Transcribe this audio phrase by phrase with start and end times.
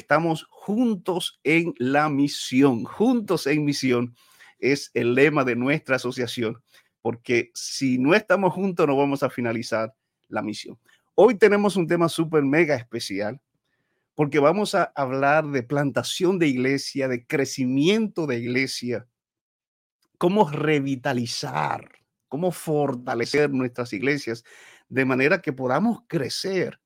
[0.00, 4.16] estamos juntos en la misión, juntos en misión
[4.58, 6.62] es el lema de nuestra asociación,
[7.02, 9.94] porque si no estamos juntos no vamos a finalizar
[10.28, 10.78] la misión.
[11.14, 13.40] Hoy tenemos un tema súper mega especial
[14.14, 19.06] porque vamos a hablar de plantación de iglesia, de crecimiento de iglesia,
[20.18, 21.90] cómo revitalizar,
[22.28, 24.44] cómo fortalecer nuestras iglesias
[24.88, 26.80] de manera que podamos crecer.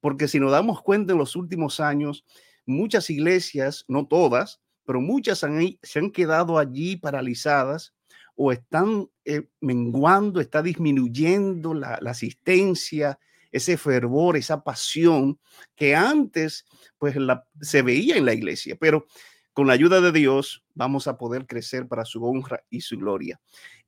[0.00, 2.24] Porque si nos damos cuenta en los últimos años,
[2.66, 7.94] muchas iglesias, no todas, pero muchas se han quedado allí paralizadas
[8.36, 13.18] o están eh, menguando, está disminuyendo la, asistencia,
[13.50, 15.40] ese fervor, esa pasión
[15.74, 16.66] que antes
[16.98, 17.16] pues
[17.60, 19.06] se veía en la iglesia, pero
[19.54, 23.40] con la ayuda de Dios vamos a poder crecer para su honra y su gloria.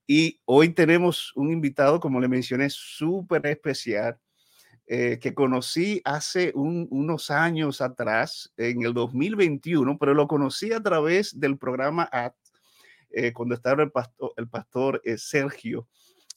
[0.07, 4.19] Y hoy tenemos un invitado, como le mencioné, súper especial,
[4.91, 11.39] eh, que conocí hace unos años atrás, en el 2021, pero lo conocí a través
[11.39, 12.35] del programa AT,
[13.11, 15.87] eh, cuando estaba el pastor, el pastor eh, Sergio.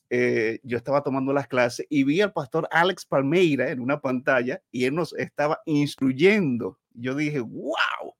[0.09, 4.83] yo estaba tomando las clases y vi al pastor Alex Palmeira en una pantalla y
[4.83, 6.77] él nos estaba instruyendo.
[6.93, 8.13] Yo dije, wow,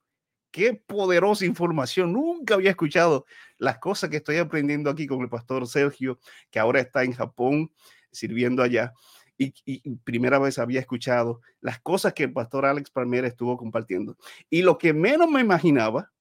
[0.50, 2.14] qué poderosa información.
[2.14, 3.26] Nunca había escuchado
[3.58, 6.20] las cosas que estoy aprendiendo aquí con el pastor Sergio,
[6.50, 7.70] que ahora está en Japón
[8.14, 8.94] sirviendo allá.
[9.38, 14.18] Y, primera vez había escuchado las cosas que el pastor Alex Palmera estuvo compartiendo.
[14.50, 16.12] Y lo que menos me imaginaba,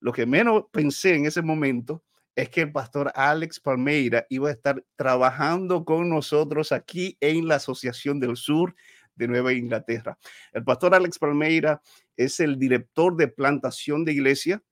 [0.00, 2.02] lo que menos pensé en ese momento,
[2.34, 7.56] es que el pastor Alex Palmeira iba a estar trabajando con nosotros aquí en la
[7.56, 8.76] Asociación del Sur
[9.16, 10.16] de Nueva Inglaterra.
[10.52, 11.82] El pastor Alex Palmeira
[12.16, 14.62] es el director de plantación de iglesia,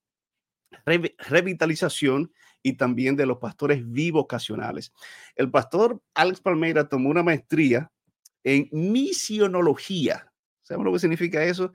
[1.18, 2.32] revitalización
[2.66, 4.92] y también de los pastores bivocacionales.
[5.36, 7.92] El pastor Alex Palmeira tomó una maestría
[8.42, 10.32] en misionología.
[10.62, 11.70] ¿Sabemos lo que significa eso?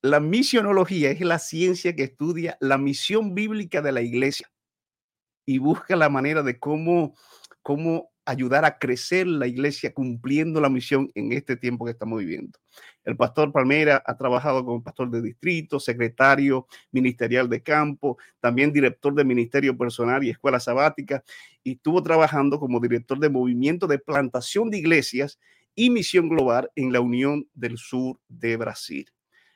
[0.00, 4.50] La misionología es la ciencia que estudia la misión bíblica de la iglesia
[5.44, 7.14] y busca la manera de cómo,
[7.60, 12.58] cómo ayudar a crecer la iglesia cumpliendo la misión en este tiempo que estamos viviendo.
[13.04, 19.14] El pastor Palmera ha trabajado como pastor de distrito, secretario ministerial de campo, también director
[19.14, 21.24] de ministerio personal y escuela sabática,
[21.62, 25.38] y estuvo trabajando como director de movimiento de plantación de iglesias
[25.74, 29.10] y misión global en la Unión del Sur de Brasil.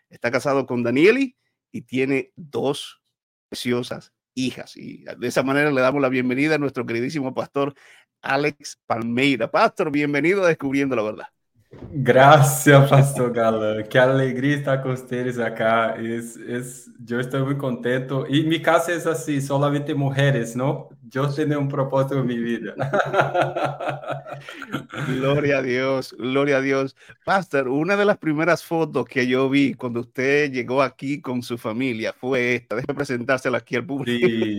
[0.09, 1.37] Está casado con Danieli
[1.71, 3.03] y tiene dos
[3.49, 4.77] preciosas hijas.
[4.77, 7.75] Y de esa manera le damos la bienvenida a nuestro queridísimo pastor
[8.23, 9.51] Alex Palmeira.
[9.51, 11.34] Pastor, bienvenido a Descubriendo la Verdad.
[11.81, 13.85] Gracias, Pastor Galán.
[13.89, 15.95] Qué alegría estar con ustedes acá.
[15.97, 18.27] Es, es, yo estoy muy contento.
[18.29, 20.89] Y mi casa es así, solamente mujeres, ¿no?
[21.09, 22.75] Yo tengo un propósito en mi vida.
[25.09, 26.97] Gloria a Dios, gloria a Dios.
[27.25, 31.59] Pastor, una de las primeras fotos que yo vi cuando usted llegó aquí con su
[31.59, 32.77] familia fue esta.
[32.77, 34.27] Déjeme presentársela aquí al público.
[34.27, 34.59] Sí.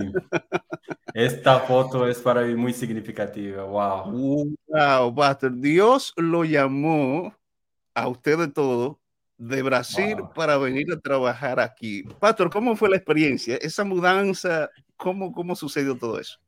[1.13, 3.63] Esta foto es para mí muy significativa.
[3.63, 4.55] Wow.
[4.67, 5.51] Wow, Pastor.
[5.59, 7.33] Dios lo llamó
[7.93, 8.99] a usted de todo
[9.37, 12.03] de Brasil para venir a trabajar aquí.
[12.19, 13.57] Pastor, ¿cómo fue la experiencia?
[13.57, 16.39] Esa mudanza, ¿cómo, cómo sucedió todo eso?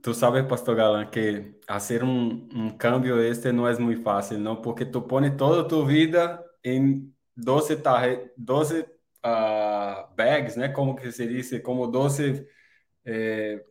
[0.00, 4.60] Tú sabes, Pastor Galán, que hacer un, un, cambio este no es muy fácil, ¿no?
[4.60, 7.82] Porque tú pones toda tu vida en 12,
[8.36, 8.80] 12
[9.24, 10.72] uh, bags, ¿no?
[10.72, 12.48] Como que se dice, como 12
[13.04, 13.62] eh,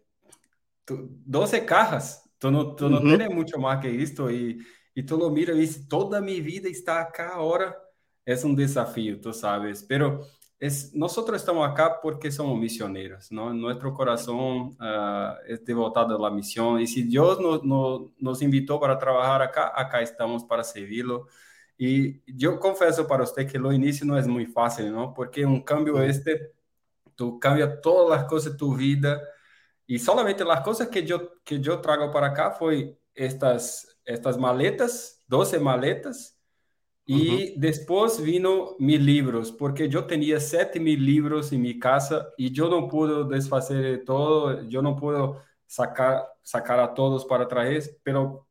[0.86, 4.60] 12 cajas, tú no, tú no tienes mucho más que esto y,
[4.94, 7.76] y tú lo miras y dices, toda mi vida está acá ahora,
[8.26, 10.22] es un desafío, tú sabes, pero
[10.60, 13.54] es, nosotros estamos acá porque somos misioneros, ¿no?
[13.54, 18.80] Nuestro corazón uh, es devotado a la misión y si Dios no, no, nos invitó
[18.80, 21.28] para trabajar acá, acá estamos para servirlo.
[21.78, 25.14] Y yo confieso para usted que lo inicio no es muy fácil, ¿no?
[25.14, 26.54] Porque un cambio este,
[27.16, 29.22] tú cambias todas las cosas de tu vida,
[29.86, 35.24] y solamente las cosas que yo, que yo trago para acá fue estas, estas maletas,
[35.28, 36.33] 12 maletas,
[37.06, 42.50] e después vino meus livros, porque yo tenía 7 mil livros em minha casa y
[42.50, 45.18] yo no pude desfazer todo, yo no pude
[45.68, 48.46] sacar sacar a todos para trazer, pero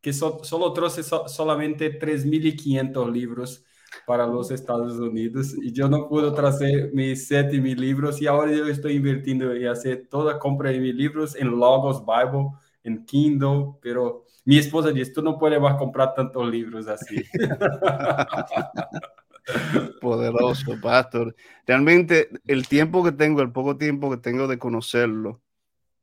[0.00, 3.64] que só so, solo trouxe so, solamente 3.500 livros
[4.06, 8.52] para los Estados Unidos y yo no pude trazer meus 7 mil livros e agora
[8.52, 12.50] eu estou invertindo em fazer toda compra de meus libros en Logos Bible,
[12.84, 17.22] en Kindle, pero mi esposa dice, tú no puedes más comprar tantos libros así.
[20.00, 21.36] Poderoso, pastor.
[21.66, 25.42] Realmente el tiempo que tengo, el poco tiempo que tengo de conocerlo,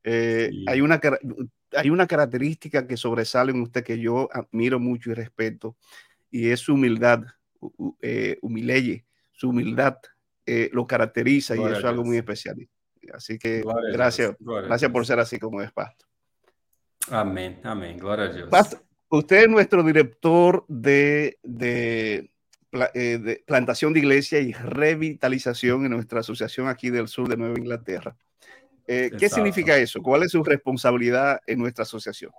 [0.03, 1.01] eh, hay, una,
[1.75, 5.75] hay una característica que sobresale en usted que yo admiro mucho y respeto,
[6.29, 7.23] y es su humildad
[8.03, 9.97] eh, humileye, su humildad
[10.45, 12.57] eh, lo caracteriza y eso es algo muy especial.
[13.11, 16.07] Así que gracias, gracias por ser así como es, Pastor.
[17.09, 18.49] Amén, amén, gloria a Dios.
[19.09, 22.31] usted es nuestro director de, de,
[22.93, 27.57] eh, de, plantación de iglesia y revitalización en nuestra asociación aquí del sur de Nueva
[27.57, 28.15] Inglaterra.
[28.87, 30.01] Eh, ¿Qué significa eso?
[30.01, 32.31] ¿Cuál es su responsabilidad en nuestra asociación?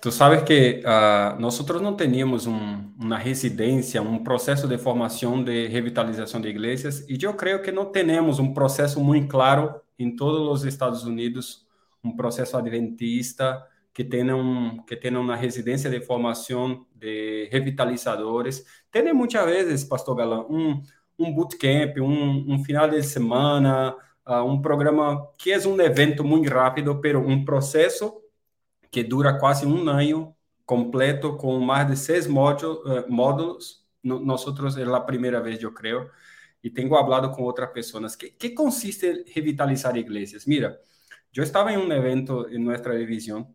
[0.00, 5.68] Tú sabes que uh, nosotros no teníamos un, una residencia, un proceso de formación de
[5.72, 10.46] revitalización de iglesias y yo creo que no tenemos un proceso muy claro en todos
[10.46, 11.63] los Estados Unidos,
[12.04, 18.64] un proceso adventista que tenha, um, que tenha uma residência de formação de revitalizadores.
[18.90, 20.82] Tem muitas vezes, Pastor Galã, um,
[21.18, 23.96] um bootcamp, um, um final de semana,
[24.26, 28.20] uh, um programa que é um evento muito rápido, pero um processo
[28.90, 30.34] que dura quase um ano
[30.66, 32.78] completo com mais de seis módulos.
[32.78, 33.84] Uh, módulos.
[34.02, 34.44] Nós
[34.76, 36.10] é a primeira vez, eu creio,
[36.62, 38.14] e tenho falado com outras pessoas.
[38.14, 40.44] Que, que consiste revitalizar igrejas?
[40.44, 40.78] Mira,
[41.40, 43.48] eu estava em um evento em nossa divisão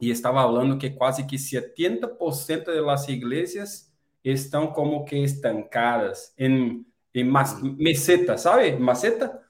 [0.00, 3.90] e estava falando que quase que 70% das igrejas
[4.22, 6.84] estão como que estancadas em,
[7.14, 7.24] em
[7.78, 8.72] meseta, sabe?
[8.72, 9.45] Maceta?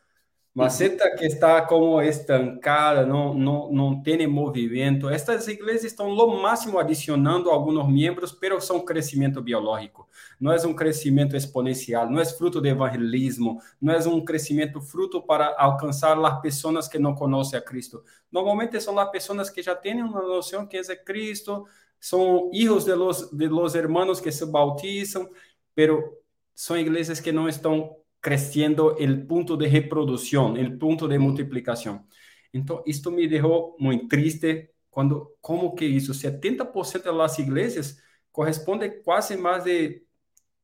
[0.56, 5.06] Maceta que está como estancada, não, não, não tem movimento.
[5.06, 10.08] Estas igrejas estão no máximo adicionando alguns membros, pero são crescimento biológico.
[10.40, 15.20] Não é um crescimento exponencial, não é fruto de evangelismo, não é um crescimento fruto
[15.20, 18.02] para alcançar as pessoas que não conhecem a Cristo.
[18.32, 21.66] Normalmente são as pessoas que já têm uma noção que é Cristo,
[22.00, 25.28] são filhos de los, de los hermanos que se bautizam,
[25.74, 26.16] pero
[26.54, 27.94] são igrejas que não estão
[28.26, 32.08] creciendo el punto de reproducción, el punto de multiplicación.
[32.52, 38.02] Entonces, esto me dejó muy triste cuando, como que eso, 70% de las iglesias
[38.32, 40.08] corresponde casi más de,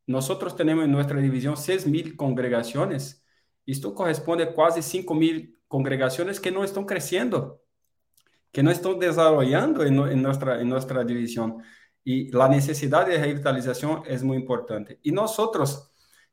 [0.09, 3.25] nosotros tenemos en nuestra división 6 mil congregaciones,
[3.65, 7.62] esto corresponde a casi 5 mil congregaciones que no están creciendo,
[8.50, 11.62] que no están desarrollando en, nuestra, en nuestra división.
[12.03, 14.99] Y la necesidad de revitalización es muy importante.
[15.05, 15.92] Y nosotros,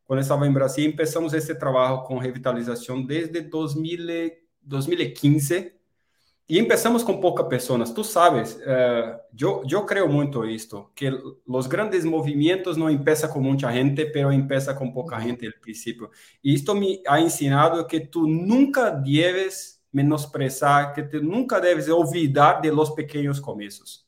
[0.10, 5.72] quando eu estava em Brasil, começamos esse trabalho com revitalização desde 2000, 2015
[6.50, 7.92] e começamos com poucas pessoas.
[7.92, 11.12] Tu sabes, uh, eu, eu creio muito isto, que
[11.46, 16.10] os grandes movimentos não começam com muita gente, pero começam com pouca gente no princípio.
[16.44, 22.62] E isto me ha ensinado que tu nunca deves menosprezar, que tu nunca deves olvidar
[22.62, 24.08] de los pequenos começos.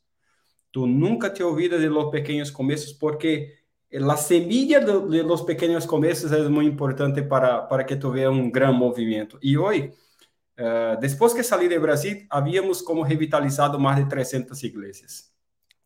[0.72, 3.61] Tu nunca te olvidas de los pequenos começos, porque
[4.00, 8.74] la semilla de, los pequeños comienzos es muy importante para, para que veas un gran
[8.74, 9.38] movimiento.
[9.40, 9.92] Y hoy,
[10.58, 15.34] uh, después que salí de Brasil, habíamos como revitalizado más de 300 iglesias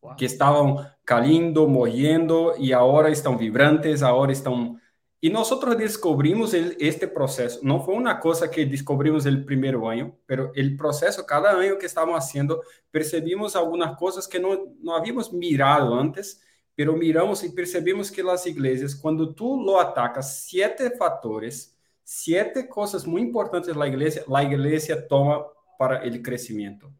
[0.00, 0.14] wow.
[0.16, 4.80] que estaban cayendo, muriendo y ahora están vibrantes, ahora están...
[5.20, 7.58] Y nosotros descubrimos el, este proceso.
[7.62, 11.86] No fue una cosa que descubrimos el primer año, pero el proceso, cada año que
[11.86, 16.45] estamos haciendo, percibimos algunas cosas que no, no habíamos mirado antes
[16.76, 23.06] pero miramos e percebemos que as igrejas, quando tu lo atacas sete fatores, sete coisas
[23.06, 25.44] muito importantes da igreja, a igreja toma
[25.78, 26.92] para o crescimento.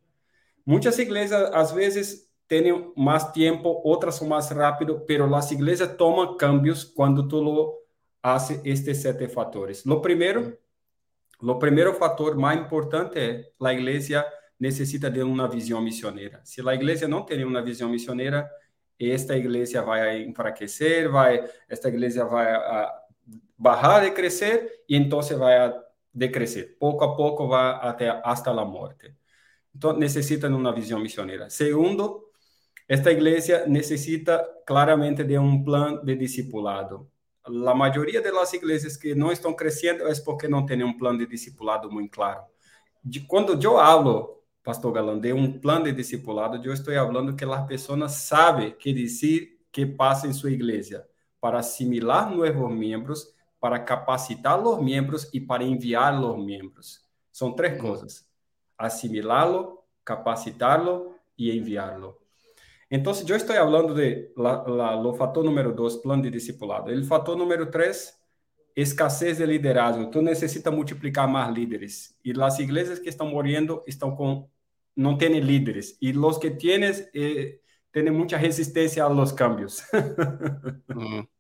[0.65, 6.37] Muitas igrejas, às vezes, têm mais tempo, outras são mais rápido, pero as igrejas tomam
[6.37, 7.75] cambios quando tu lo
[8.23, 9.85] hace estes sete fatores.
[9.85, 10.59] Lo primeiro,
[11.41, 14.27] lo primeiro fator mais importante é a igreja
[14.59, 16.41] necessita de uma visão missioneira.
[16.45, 18.51] Se a igreja não tem uma visão missioneira,
[18.99, 22.93] esta igreja vai enfraquecer, vai, esta igreja vai a,
[23.59, 26.77] barrar de crescer e então vai a decrescer.
[26.79, 29.15] Pouco a pouco vai até hasta a morte.
[29.75, 31.51] Então necessitam uma visão missioneira.
[31.51, 32.25] Segundo,
[32.89, 37.11] esta igreja necessita claramente de um plano de discipulado.
[37.45, 41.27] A maioria das igrejas que não estão crescendo é porque não têm um plano de
[41.27, 42.43] discipulado muito claro.
[43.05, 47.45] De quando eu hablo Pastor Galán, de um plano de discipulado, eu estou falando que
[47.45, 51.07] as pessoas sabem que dizer que passa em sua igreja
[51.41, 57.01] para assimilar novos membros, para capacitar os membros e para enviar os membros.
[57.31, 58.29] São três coisas:
[58.77, 62.19] assimilá-lo, capacitá-lo e enviá-lo.
[62.91, 66.91] Então, eu estou falando de la, la, o fator número dois, plano de discipulado.
[66.91, 68.19] O fator número três,
[68.75, 70.11] escassez de liderazgo.
[70.11, 72.19] Tu necessita multiplicar mais líderes.
[72.25, 74.51] E as igrejas que estão morrendo estão com
[74.97, 77.61] no tiene líderes y los que tienes eh,
[77.93, 79.83] tienen mucha resistencia a los cambios.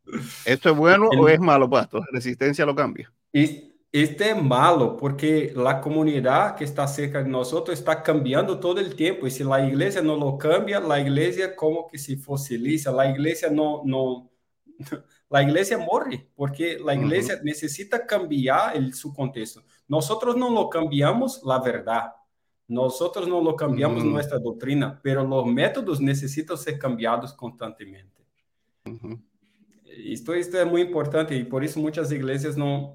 [0.44, 2.06] ¿Esto es bueno o es malo, pastor?
[2.12, 3.10] Resistencia a los cambios.
[3.32, 8.78] Y, este es malo porque la comunidad que está cerca de nosotros está cambiando todo
[8.78, 12.92] el tiempo y si la iglesia no lo cambia, la iglesia como que se fosiliza,
[12.92, 14.30] la iglesia no, no,
[15.30, 19.64] la iglesia morre, porque la iglesia necesita cambiar el, su contexto.
[19.88, 22.12] Nosotros no lo cambiamos la verdad,
[22.68, 28.22] nosotros no lo cambiamos nuestra doctrina, pero los métodos necesitan ser cambiados constantemente.
[29.84, 32.92] esto, esto, es muy importante y por eso muchas iglesias no,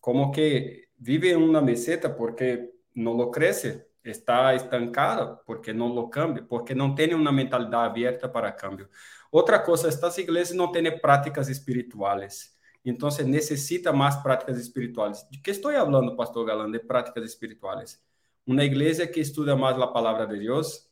[0.00, 6.10] como que viven en una meseta porque no lo crece, está estancada porque no lo
[6.10, 8.88] cambia, porque no tiene una mentalidad abierta para cambio.
[9.30, 12.58] Otra cosa, estas iglesias no tienen prácticas espirituales.
[12.84, 15.26] Entonces necesita más prácticas espirituales.
[15.30, 18.02] ¿De qué estoy hablando, Pastor Galán, de prácticas espirituales?
[18.48, 20.90] Una iglesia que estudia más la palabra de Dios,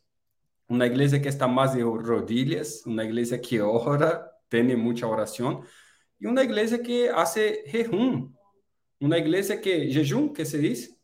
[0.69, 5.63] una iglesia que está más de rodillas, una iglesia que ora, tiene mucha oración,
[6.19, 8.35] y una iglesia que hace jejum,
[9.01, 10.99] una iglesia que, jejum, ¿qué se dice?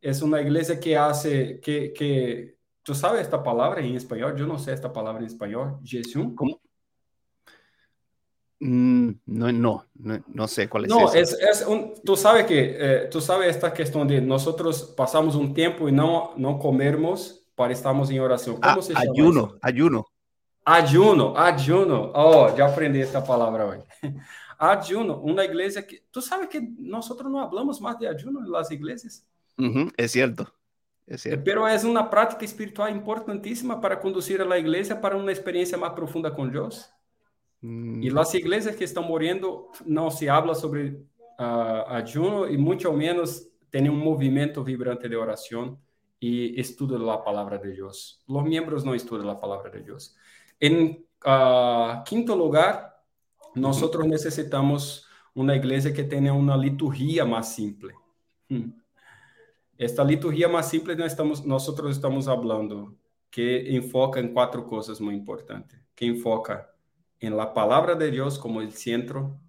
[0.00, 4.34] Es una iglesia que hace, que, que, ¿tú sabes esta palabra en español?
[4.36, 6.34] Yo no sé esta palabra en español, jejum.
[6.34, 6.60] ¿Cómo?
[8.58, 9.84] Mm, no, no,
[10.32, 10.90] no, sé cuál es.
[10.90, 15.34] No, es, es un, tú sabes que, eh, tú sabes esta cuestión de nosotros pasamos
[15.34, 18.56] un tiempo y no, no comemos para estarmos en oración.
[18.56, 20.06] ¿Cómo ah, se llama ayuno, ayuno.
[20.64, 22.12] Ayuno, ayuno.
[22.14, 23.78] Oh, ya aprendí esta palabra hoy.
[24.58, 28.70] ayuno, una iglesia que, tú sabes que nosotros no hablamos más de ayuno en las
[28.70, 29.24] iglesias.
[29.96, 30.50] es cierto.
[31.06, 31.44] Es cierto.
[31.44, 35.92] Pero es una práctica espiritual importantísima para conducir a la iglesia para una experiencia más
[35.92, 36.90] profunda con Dios.
[37.62, 40.90] Y las iglesias que están muriendo no se habla sobre
[41.38, 45.78] uh, ayuno y mucho menos tienen un movimiento vibrante de oración
[46.20, 48.22] y estudio de la palabra de Dios.
[48.28, 50.14] Los miembros no estudian la palabra de Dios.
[50.60, 53.02] En uh, quinto lugar,
[53.54, 57.94] nosotros necesitamos una iglesia que tenga una liturgia más simple.
[58.48, 58.70] Hmm.
[59.76, 62.94] Esta liturgia más simple no estamos, nosotros estamos hablando
[63.30, 65.78] que enfoca en cuatro cosas muy importantes.
[65.94, 66.70] Que enfoca
[67.20, 69.40] en la palabra de Dios como el centro,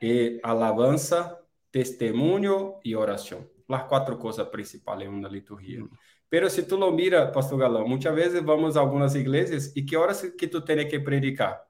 [0.00, 3.48] y alabanza, testimonio y oración.
[3.68, 5.80] Las cuatro cosas principales en una liturgia.
[5.80, 5.90] Mm.
[6.28, 9.96] Pero si tú lo miras, Pastor Galán, muchas veces vamos a algunas iglesias y qué
[9.96, 11.64] horas que tú tienes que predicar?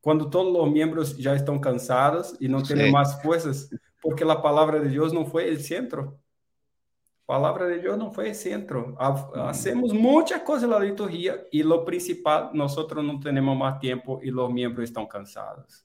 [0.00, 4.80] Cuando todos los miembros ya están cansados y no tienen más fuerzas, porque la palabra
[4.80, 6.18] de Dios no fue el centro.
[7.26, 8.88] palabra de Dios no fue centro.
[8.98, 9.40] Mm.
[9.40, 14.30] Hacemos muchas cosas en la liturgia y lo principal, nosotros no tenemos más tiempo y
[14.30, 15.84] los miembros están cansados.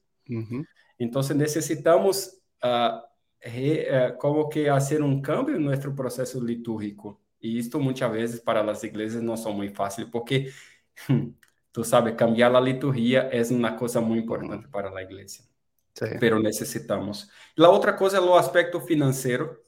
[0.97, 2.99] Entonces necesitamos uh,
[3.39, 7.21] re, uh, como que hacer un cambio en nuestro proceso litúrgico.
[7.39, 10.51] Y esto muchas veces para las iglesias no son muy fácil porque,
[11.71, 15.45] tú sabes, cambiar la liturgia es una cosa muy importante para la iglesia.
[15.93, 16.05] Sí.
[16.19, 17.29] Pero necesitamos.
[17.55, 19.66] La otra cosa es el aspecto financiero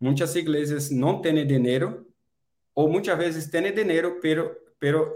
[0.00, 2.06] Muitas igrejas não têm dinheiro,
[2.74, 5.12] ou muitas vezes têm dinheiro, pero, pero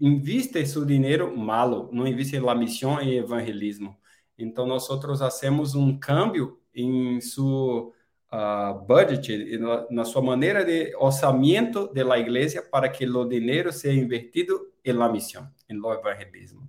[0.00, 3.94] investe seu dinheiro malo, não investe na missão e evangelismo.
[4.38, 7.92] Então, nós fazemos um câmbio em seu
[8.32, 9.58] uh, budget,
[9.90, 15.46] na, sua maneira de orçamento da igreja, para que o dinheiro seja invertido na missão,
[15.68, 16.66] no evangelismo.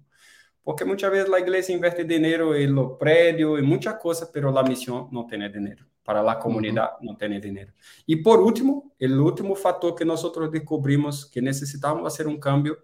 [0.65, 5.09] Porque muitas vezes a igreja investe dinheiro no prédio, em muitas coisas, mas a missão
[5.13, 7.07] não tem dinheiro para a comunidade uhum.
[7.07, 7.71] não ter dinheiro.
[8.07, 12.77] E por último, o último fator que nós descobrimos que necessitamos fazer um cambio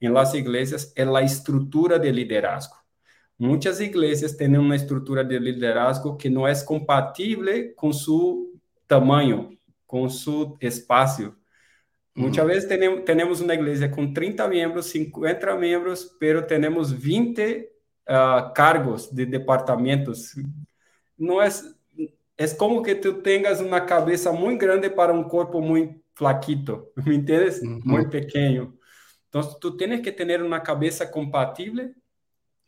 [0.00, 2.76] em las iglesias é a estrutura de liderazgo.
[3.38, 8.52] Muitas igrejas têm uma estrutura de liderazgo que não é compatível com seu
[8.86, 9.56] tamanho,
[9.86, 11.34] com seu espaço.
[12.14, 12.48] Muitas uhum.
[12.48, 17.68] vezes temos, temos uma igreja com 30 membros, 50 membros, pero temos 20 uh,
[18.08, 20.34] ah, cargos de departamentos.
[21.16, 21.48] Não é
[22.38, 27.16] é como que tu tenhas uma cabeça muito grande para um corpo muito flaquito, ¿me
[27.16, 27.60] entiendes?
[27.60, 27.80] Uhum.
[27.84, 28.78] Muito pequeno.
[29.28, 31.92] Então, tu tens que ter uma cabeça compatível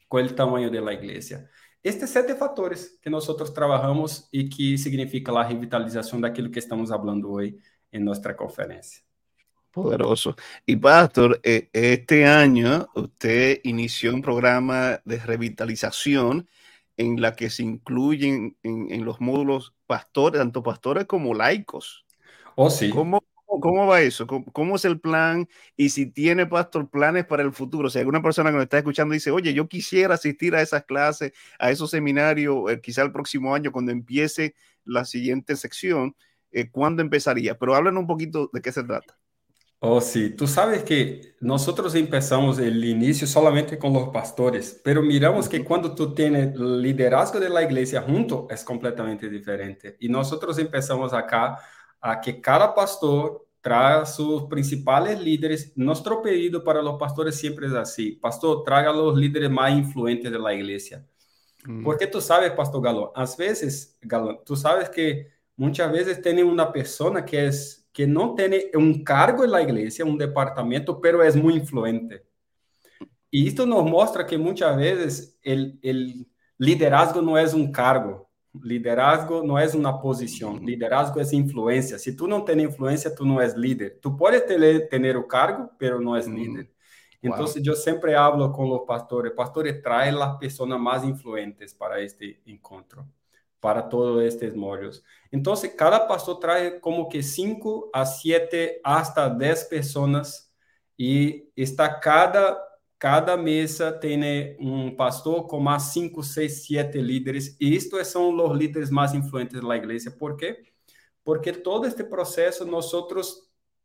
[0.08, 1.48] com o tamanho da igreja.
[1.82, 3.24] Estes sete fatores que nós
[3.54, 7.56] trabalhamos e que significa a revitalização daquilo que estamos falando hoje
[7.92, 9.02] em nossa conferência.
[9.70, 10.34] Poderoso.
[10.66, 16.48] Y Pastor, eh, este año usted inició un programa de revitalización
[17.00, 22.04] en la que se incluyen en, los módulos pastores, tanto pastores como laicos.
[22.56, 22.90] Oh, sí.
[22.90, 24.26] ¿Cómo, cómo va eso?
[24.26, 25.48] ¿Cómo, es el plan?
[25.78, 27.88] Y si tiene, pastor, planes para el futuro.
[27.88, 31.32] Si alguna persona que nos está escuchando dice, oye, yo quisiera asistir a esas clases,
[31.58, 34.54] a esos seminarios, eh, quizá el próximo año, cuando empiece
[34.84, 36.14] la siguiente sección,
[36.52, 37.58] eh, ¿cuándo empezaría?
[37.58, 39.18] Pero háblanos un poquito de qué se trata.
[39.82, 45.48] Oh, sí, tú sabes que nosotros empezamos el inicio solamente con los pastores, pero miramos
[45.48, 49.96] que cuando tú tienes liderazgo de la iglesia junto es completamente diferente.
[49.98, 51.58] Y nosotros empezamos acá
[51.98, 55.72] a que cada pastor traga sus principales líderes.
[55.76, 60.38] Nuestro pedido para los pastores siempre es así, pastor, traga los líderes más influentes de
[60.38, 61.06] la iglesia.
[61.64, 61.84] Mm.
[61.84, 66.72] Porque tú sabes, Pastor Galo, a veces, Galo, tú sabes que muchas veces tiene una
[66.72, 71.36] persona que es que no tiene un cargo en la iglesia, un departamento, pero es
[71.36, 72.24] muy influente.
[73.30, 76.26] Y esto nos muestra que muchas veces el, el
[76.56, 78.30] liderazgo no es un cargo,
[78.62, 81.98] liderazgo no es una posición, liderazgo es influencia.
[81.98, 83.98] Si tú no tienes influencia, tú no eres líder.
[84.00, 86.72] Tú puedes tener, tener el cargo, pero no es líder.
[87.20, 87.64] Entonces wow.
[87.64, 93.06] yo siempre hablo con los pastores, pastores, trae las personas más influentes para este encuentro,
[93.60, 95.02] para todos estos mollos.
[95.30, 100.52] Entonces cada pastor trae como que 5 a 7 hasta 10 personas
[100.98, 102.58] y está cada
[103.00, 108.58] cada mesa tem um pastor com mais cinco, seis, sete líderes, e estes são os
[108.58, 110.10] líderes mais influentes da igreja.
[110.10, 110.62] Por quê?
[111.24, 112.92] Porque todo este processo nós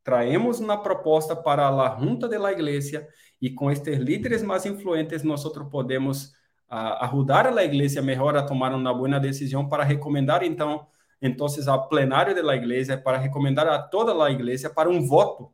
[0.03, 3.07] traemos uma proposta para a junta da igreja
[3.41, 6.33] e com estes líderes mais influentes nós podemos
[6.71, 10.87] uh, ajudar a igreja melhor a tomar uma boa decisão para recomendar então
[11.21, 15.51] então ao plenário da igreja para recomendar a toda a igreja para um voto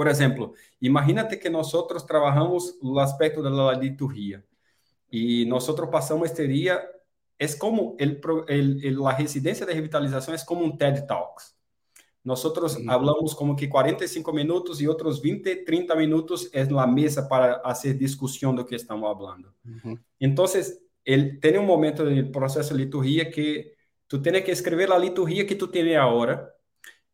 [0.00, 1.70] por exemplo, imagínate que nós
[2.06, 4.42] trabalhamos o aspecto da liturgia
[5.12, 6.80] e nós passamos este dia
[7.38, 11.54] é como el, el, el, a residência de revitalização é como um TED Talks.
[12.24, 12.84] Nós uhum.
[12.84, 17.94] falamos como que 45 minutos e outros 20, 30 minutos é na mesa para fazer
[17.94, 19.48] discussão do que estamos falando.
[19.64, 19.98] Uhum.
[20.20, 20.44] Então,
[21.04, 23.72] ele tem um momento do processo de liturgia que
[24.06, 26.52] tu tem que escrever a liturgia que tu tem agora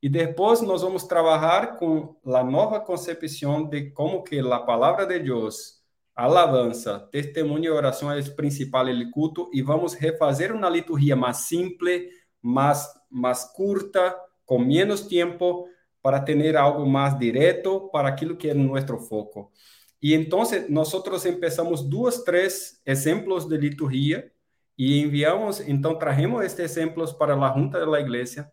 [0.02, 5.18] e depois nós vamos trabalhar com a nova concepção de como que a palavra de
[5.18, 5.82] Deus,
[6.14, 11.38] alabança, testemunho e oração é o principal do culto e vamos refazer uma liturgia mais
[11.38, 12.10] simples,
[12.42, 14.14] mais, mais curta,
[14.46, 15.68] com menos tempo,
[16.00, 19.52] para ter algo mais direto para aquilo que é nosso foco.
[20.00, 24.32] E então, nós começamos duas, três exemplos de liturgia
[24.78, 28.50] e enviamos, então, trajemos estes exemplos para a junta da igreja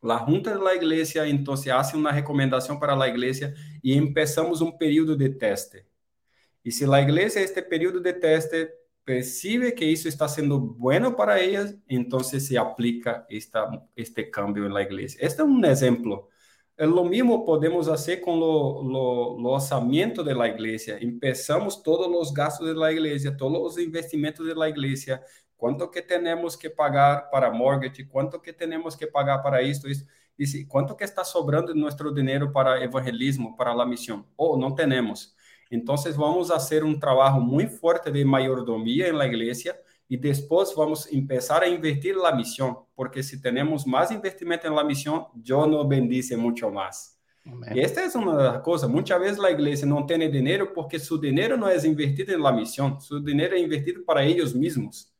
[0.00, 4.78] La Junta de la Iglesia entonces hace una recomendación para la Iglesia y empezamos un
[4.78, 5.86] periodo de teste.
[6.62, 8.77] Y si la Iglesia este periodo de teste
[9.08, 14.74] percibe que eso está siendo bueno para ellas, entonces se aplica esta, este cambio en
[14.74, 15.18] la Iglesia.
[15.22, 16.28] Este es un ejemplo.
[16.76, 20.98] Lo mismo podemos hacer con lo, lo, lo orçamento de la iglesia.
[21.00, 25.22] Empezamos todos los gastos de la iglesia, todos los investimentos de la iglesia,
[25.56, 30.06] quanto que temos que pagar para mortgage, quanto que temos que pagar para isto, isso,
[30.38, 34.72] e quanto que está sobrando nosso dinheiro para evangelismo, para a missão, ou oh, não
[34.72, 35.34] temos.
[35.70, 39.76] Entonces vamos a hacer un trabajo muy fuerte de mayordomía en la iglesia
[40.08, 44.74] y después vamos a empezar a invertir la misión, porque si tenemos más invertimento en
[44.74, 47.18] la misión, Dios nos bendice mucho más.
[47.74, 48.90] Y esta es una de las cosas.
[48.90, 52.52] Muchas veces la iglesia no tiene dinero porque su dinero no es invertido en la
[52.52, 55.14] misión, su dinero es invertido para ellos mismos.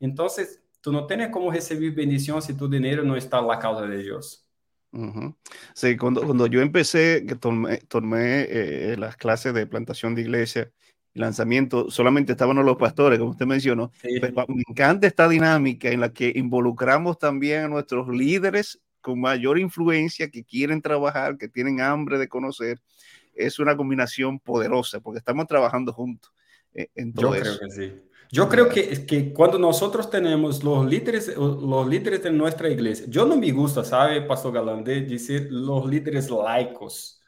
[0.00, 3.86] Entonces, tú no tienes cómo recibir bendición si tu dinero no está en la causa
[3.86, 4.43] de Dios.
[5.74, 10.70] Sí, cuando, cuando yo empecé, que tomé, tomé eh, las clases de plantación de iglesia
[11.12, 13.92] y lanzamiento, solamente estaban los pastores, como usted mencionó.
[14.00, 14.20] Sí.
[14.20, 19.58] Pero me encanta esta dinámica en la que involucramos también a nuestros líderes con mayor
[19.58, 22.80] influencia, que quieren trabajar, que tienen hambre de conocer.
[23.34, 26.32] Es una combinación poderosa porque estamos trabajando juntos.
[26.72, 27.58] Eh, en todo yo eso.
[27.58, 28.02] creo que sí.
[28.30, 33.24] Yo creo que, que cuando nosotros tenemos los líderes, los líderes de nuestra iglesia, yo
[33.24, 37.20] no me gusta, ¿sabe, Pastor Galán, de decir los líderes laicos,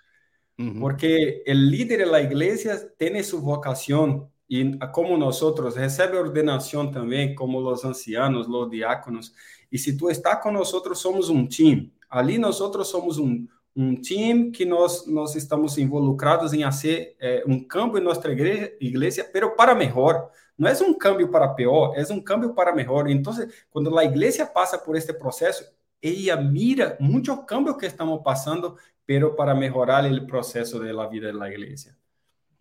[0.59, 0.81] uh -huh.
[0.81, 7.35] porque el líder de la iglesia tiene su vocación y como nosotros recibe ordenación también,
[7.35, 9.35] como los ancianos, los diáconos.
[9.71, 11.91] Y si tú estás con nosotros, somos un team.
[12.09, 17.63] Ali nosotros somos un, um time que nós, nós estamos involucrados em fazer é, um
[17.63, 20.31] câmbio em nossa igreja, igreja, pero para melhor.
[20.57, 23.09] Não é um câmbio para pior, é um câmbio para melhor.
[23.11, 23.35] Então,
[23.71, 25.71] quando a igreja passa por este processo,
[26.03, 31.31] ela mira muito o câmbio que estamos passando, pero para melhorar o processo da vida
[31.31, 31.95] da igreja.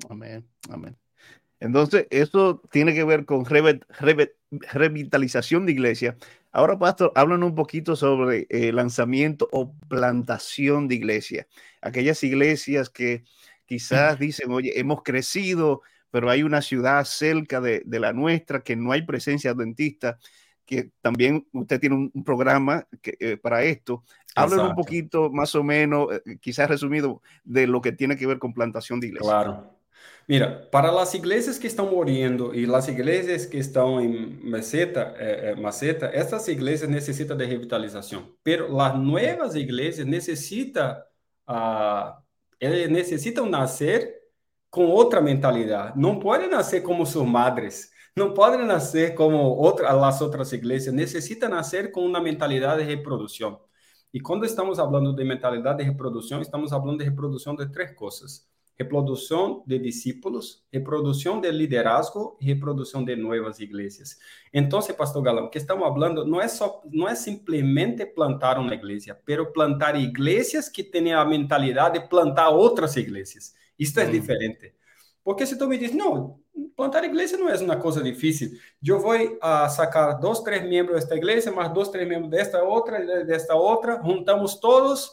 [0.10, 0.94] Amém, amém.
[1.62, 6.18] Entonces, eso tiene que ver con re, re, revitalización de iglesia.
[6.56, 11.48] Ahora, Pastor, hablan un poquito sobre eh, lanzamiento o plantación de iglesia.
[11.82, 13.26] Aquellas iglesias que
[13.66, 18.78] quizás dicen, oye, hemos crecido, pero hay una ciudad cerca de, de la nuestra que
[18.78, 20.18] no hay presencia adventista,
[20.66, 24.06] que también usted tiene un, un programa que, eh, para esto.
[24.34, 28.40] Hablen un poquito, más o menos, eh, quizás resumido, de lo que tiene que ver
[28.40, 29.30] con plantación de iglesia.
[29.30, 29.75] Claro.
[30.28, 35.52] Mira, para as igrejas que estão morrendo e as igrejas que estão em maceta, eh,
[35.52, 38.34] eh, maceta essas igrejas necessitam de revitalização.
[38.44, 40.98] Pero as novas igrejas necessitam,
[41.48, 42.14] uh,
[42.60, 44.16] necessitam nascer
[44.72, 46.00] com outra mentalidade.
[46.00, 47.94] Não podem nascer como suas madres.
[48.18, 53.60] não podem nascer como outra, as outras igrejas, necessitam nascer com uma mentalidade de reprodução.
[54.14, 58.48] E quando estamos falando de mentalidade de reprodução, estamos falando de reprodução de três coisas:
[58.78, 64.18] reprodução de discípulos, reprodução de liderazgo e reprodução de novas igrejas.
[64.54, 68.74] Então, Pastor Galão, o que estamos falando não é só, não é simplesmente plantar uma
[68.74, 73.54] igreja, pero plantar igrejas que tenham a mentalidade de plantar outras igrejas.
[73.80, 74.12] Isto é hum.
[74.12, 74.74] diferente.
[75.24, 76.40] Porque se tu me diz, não,
[76.76, 78.52] plantar igreja não é uma coisa difícil.
[78.86, 83.26] Eu vou a sacar dois, três membros desta igreja, mais dois, três membros desta outra,
[83.26, 85.10] desta outra, juntamos todos,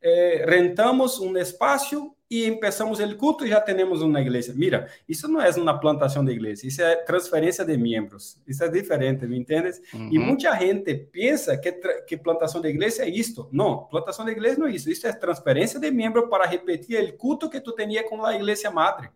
[0.00, 4.52] eh, rentamos um espaço e começamos o culto e já temos uma igreja.
[4.54, 8.38] Mira, isso não é uma plantação de igreja, isso é transferência de membros.
[8.46, 9.80] Isso é diferente, me entendes?
[9.92, 10.08] Uhum.
[10.12, 11.72] E muita gente pensa que,
[12.06, 13.48] que plantação de igreja é isto.
[13.50, 14.88] Não, plantação de igreja não é isso.
[14.88, 18.70] Isso é transferência de membros para repetir o culto que tu tinha com a igreja
[18.70, 19.10] madre.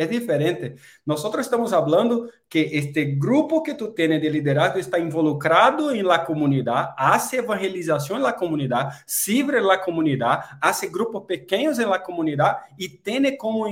[0.00, 0.80] É diferente.
[1.04, 6.18] Nós estamos falando que este grupo que tu tens de liderazgo está involucrado em la
[6.18, 12.74] comunidade, hace evangelização em la comunidade, sirve la comunidade, hace grupos pequenos em la comunidade
[12.78, 13.66] e tem como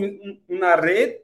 [0.47, 1.23] uma rede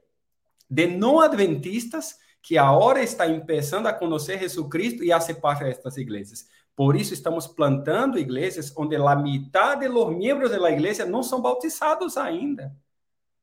[0.70, 5.98] de não adventistas que agora está começando a conhecer Jesucristo e a ser parte destas
[5.98, 6.46] igrejas.
[6.74, 12.16] Por isso estamos plantando igrejas onde a metade dos membros da igreja não são bautizados
[12.16, 12.74] ainda.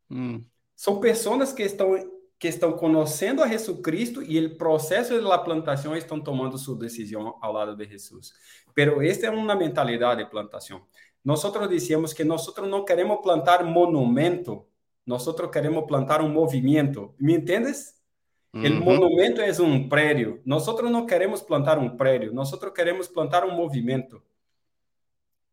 [0.10, 0.41] Hum.
[0.82, 1.96] São pessoas que estão
[2.39, 6.76] que estão conhecendo a Jesus Cristo e o processo de la plantação estão tomando sua
[6.76, 8.34] decisão ao lado de Jesus.
[8.74, 10.82] Pero esta é uma mentalidade de plantação.
[11.24, 14.65] Nós dizemos que nós não queremos plantar monumento,
[15.06, 17.13] nós queremos plantar um movimento.
[17.20, 17.94] Me entendes?
[18.52, 18.80] Uhum.
[18.80, 20.41] O monumento é um prédio.
[20.44, 24.20] Nós não queremos plantar um prédio, nós queremos plantar um movimento.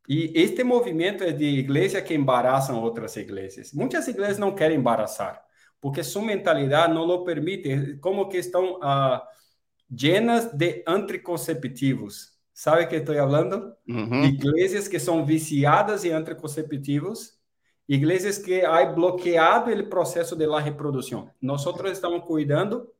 [0.08, 3.74] E este movimento é de igreja que embaraçam outras igrejas.
[3.74, 5.44] Muitas igrejas não querem embaraçar,
[5.80, 9.22] porque sua mentalidade não o permite, como que estão ah,
[9.90, 12.32] llenas de anticonceptivos.
[12.54, 13.74] Sabe o que estou falando?
[13.86, 14.24] Uhum.
[14.24, 17.38] Igrejas que são viciadas em anticonceptivos,
[17.86, 21.30] igrejas que há bloqueado o processo de la reprodução.
[21.40, 22.90] Nós estamos cuidando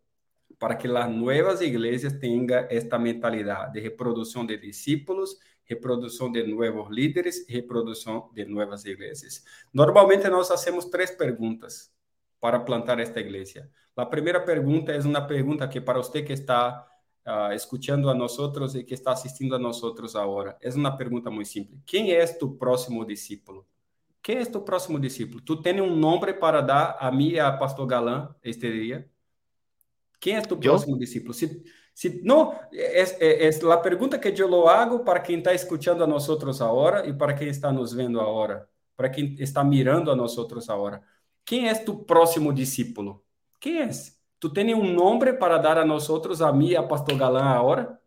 [0.59, 5.37] para que as novas igrejas tenham esta mentalidade de reprodução de discípulos
[5.69, 9.45] reprodução de novos líderes e reprodução de novas igrejas.
[9.73, 11.93] Normalmente nós fazemos três perguntas
[12.41, 13.71] para plantar esta igreja.
[13.97, 16.87] A primeira pergunta é uma pergunta que para você que está
[17.27, 20.97] uh, escutando a nós outros e que está assistindo a nós outros agora, é uma
[20.97, 21.81] pergunta muito simples.
[21.85, 23.67] Quem é tu próximo discípulo?
[24.23, 25.41] Quem é tu próximo discípulo?
[25.41, 29.11] Tu tem um nome para dar a mim e a pastor Galã este dia?
[30.21, 31.35] Quem é tu próximo discípulo?
[31.35, 31.63] Se,
[31.99, 36.05] se, não, é, é, é, a pergunta que eu lo hago para quem está escutando
[36.05, 40.09] a nós outros agora e para quem está nos vendo agora, para quem está mirando
[40.09, 41.03] a nós outros agora.
[41.45, 43.25] Quem é tu próximo discípulo?
[43.59, 43.91] Quem é?
[44.39, 47.43] Tu tens um nome para dar a nós outros, a mim e a pastor Galã
[47.43, 48.01] agora?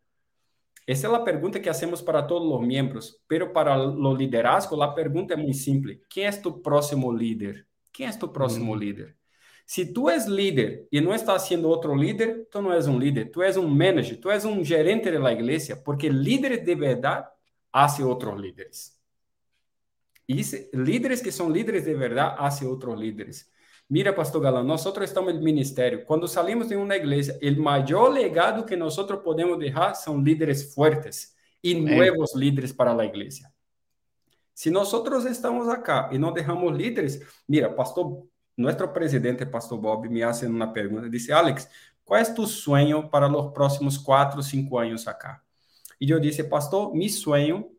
[0.87, 4.93] Essa é a pergunta que hacemos para todos os membros, pero para o liderazgo, a
[4.93, 5.99] pergunta é muito simples.
[6.09, 7.67] Quem é tu próximo líder?
[7.91, 8.75] Quem é tu próximo hum.
[8.77, 9.17] líder?
[9.65, 13.31] Se tu és líder e não estás sendo outro líder, tu não és um líder,
[13.31, 17.27] tu és um manager, tu és um gerente da igreja, porque líderes de verdade
[17.71, 18.99] hacen outros líderes.
[20.27, 20.41] E
[20.73, 23.49] líderes que são líderes de verdade hacen outros líderes.
[23.89, 26.05] Mira, pastor Galán, nós estamos no ministério.
[26.05, 31.35] Quando salimos de uma igreja, o maior legado que nós podemos deixar são líderes fortes
[31.61, 33.51] e novos líderes para a igreja.
[34.53, 34.93] Se nós
[35.25, 38.25] estamos acá e não deixamos líderes, mira, pastor
[38.57, 41.09] nuestro presidente, Pastor Bob, me hace uma pergunta.
[41.09, 41.69] Disse, Alex,
[42.03, 45.41] qual é tu sonho para os próximos quatro, cinco anos acá?
[45.99, 47.69] E eu disse, Pastor, mi sonho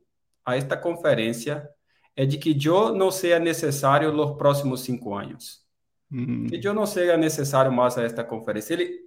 [0.45, 1.69] a esta conferência
[2.15, 5.63] é de que eu não seja necessário nos próximos cinco anos.
[6.11, 6.47] Uhum.
[6.47, 8.75] Que eu não seja necessário mais a esta conferência.
[8.75, 9.01] Ele,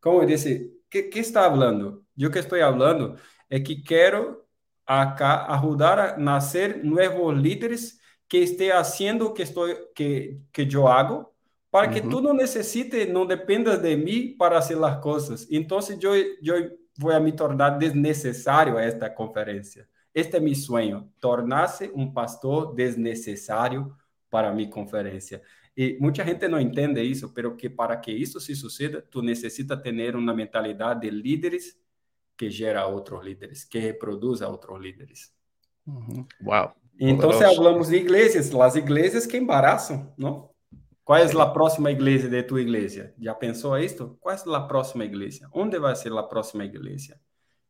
[0.00, 2.04] como eu disse, que, que está falando?
[2.16, 4.42] Eu que estou falando é que quero
[4.86, 7.98] acá ajudar a nascer novos líderes
[8.32, 11.30] que esteja fazendo o que estou que que eu hago
[11.70, 15.46] para que tu não necessite, não dependas de mim para fazer as coisas.
[15.50, 19.86] Então, eu, eu vou me tornar desnecessário a esta conferência.
[20.14, 23.94] Este é meu sonho, tornar-se um pastor desnecessário
[24.30, 25.42] para a minha conferência.
[25.76, 29.76] E muita gente não entende isso, pero que para que isso se suceda, tu necessita
[29.76, 31.78] ter uma mentalidade de líderes
[32.36, 35.34] que gera outros líderes, que reproduza outros líderes.
[35.86, 36.26] Uhum.
[36.42, 36.81] Uau!
[37.08, 40.50] Então, se falamos de igrejas, as igrejas que embaraçam, não?
[41.04, 43.12] Qual é a próxima igreja de tua igreja?
[43.18, 44.16] Já pensou isto?
[44.20, 45.48] Qual é a próxima igreja?
[45.52, 47.18] Onde vai ser a próxima igreja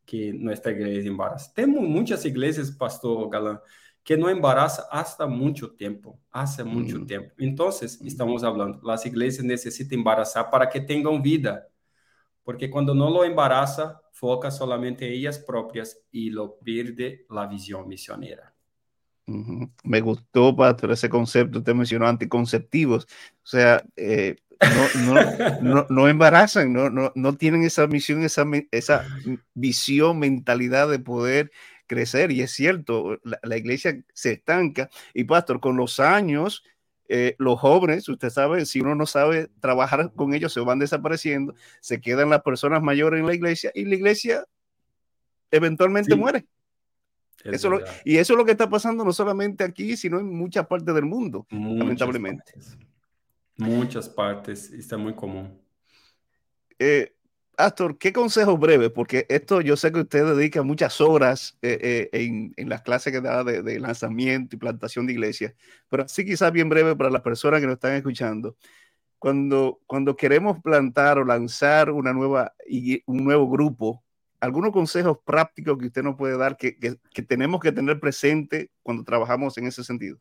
[0.04, 1.50] que nossa igreja embaraça?
[1.54, 3.58] Temos muitas igrejas, pastor Galã,
[4.04, 7.06] que não embaraça hasta muito tempo, hasta muito hum.
[7.06, 7.32] tempo.
[7.38, 11.66] Então, estamos falando, as igrejas necessitam embaraçar para que tenham vida,
[12.44, 17.46] porque cuando no lo embaraza, foca solamente en ellas propias y lo pierde la
[19.26, 21.58] Me gustó, Pastor, ese concepto.
[21.58, 23.04] Usted mencionó anticonceptivos.
[23.04, 24.36] O sea, eh,
[25.04, 29.06] no, no, no, embarazan, no, no, no tienen esa misión, esa, esa
[29.54, 31.50] visión, mentalidad de poder
[31.86, 32.32] crecer.
[32.32, 34.90] Y es cierto, la, iglesia se estanca.
[35.14, 36.64] Y pastor, con los años,
[37.08, 41.54] eh, los jóvenes, usted sabe, si uno no sabe trabajar con ellos, se van desapareciendo,
[41.80, 44.46] se quedan las personas mayores en la iglesia y la iglesia
[45.50, 46.46] eventualmente muere.
[47.44, 50.94] Eso y eso es lo que está pasando no solamente aquí, sino en muchas partes
[50.94, 52.52] del mundo, lamentablemente.
[53.56, 55.58] Muchas partes, está muy común.
[56.78, 57.14] Eh,
[57.56, 58.90] Astor, ¿qué consejo breve?
[58.90, 63.12] Porque esto yo sé que usted dedica muchas horas eh, eh, en, en, las clases
[63.12, 65.54] que da de, lanzamiento y plantación de iglesias,
[65.88, 68.56] pero sí quizás bien breve para las personas que nos están escuchando.
[69.18, 72.54] Cuando, cuando queremos plantar o lanzar una nueva,
[73.06, 74.02] un nuevo grupo,
[74.42, 78.70] algunos consejos prácticos que usted nos puede dar que, que, que tenemos que tener presente
[78.82, 80.18] cuando trabajamos en ese sentido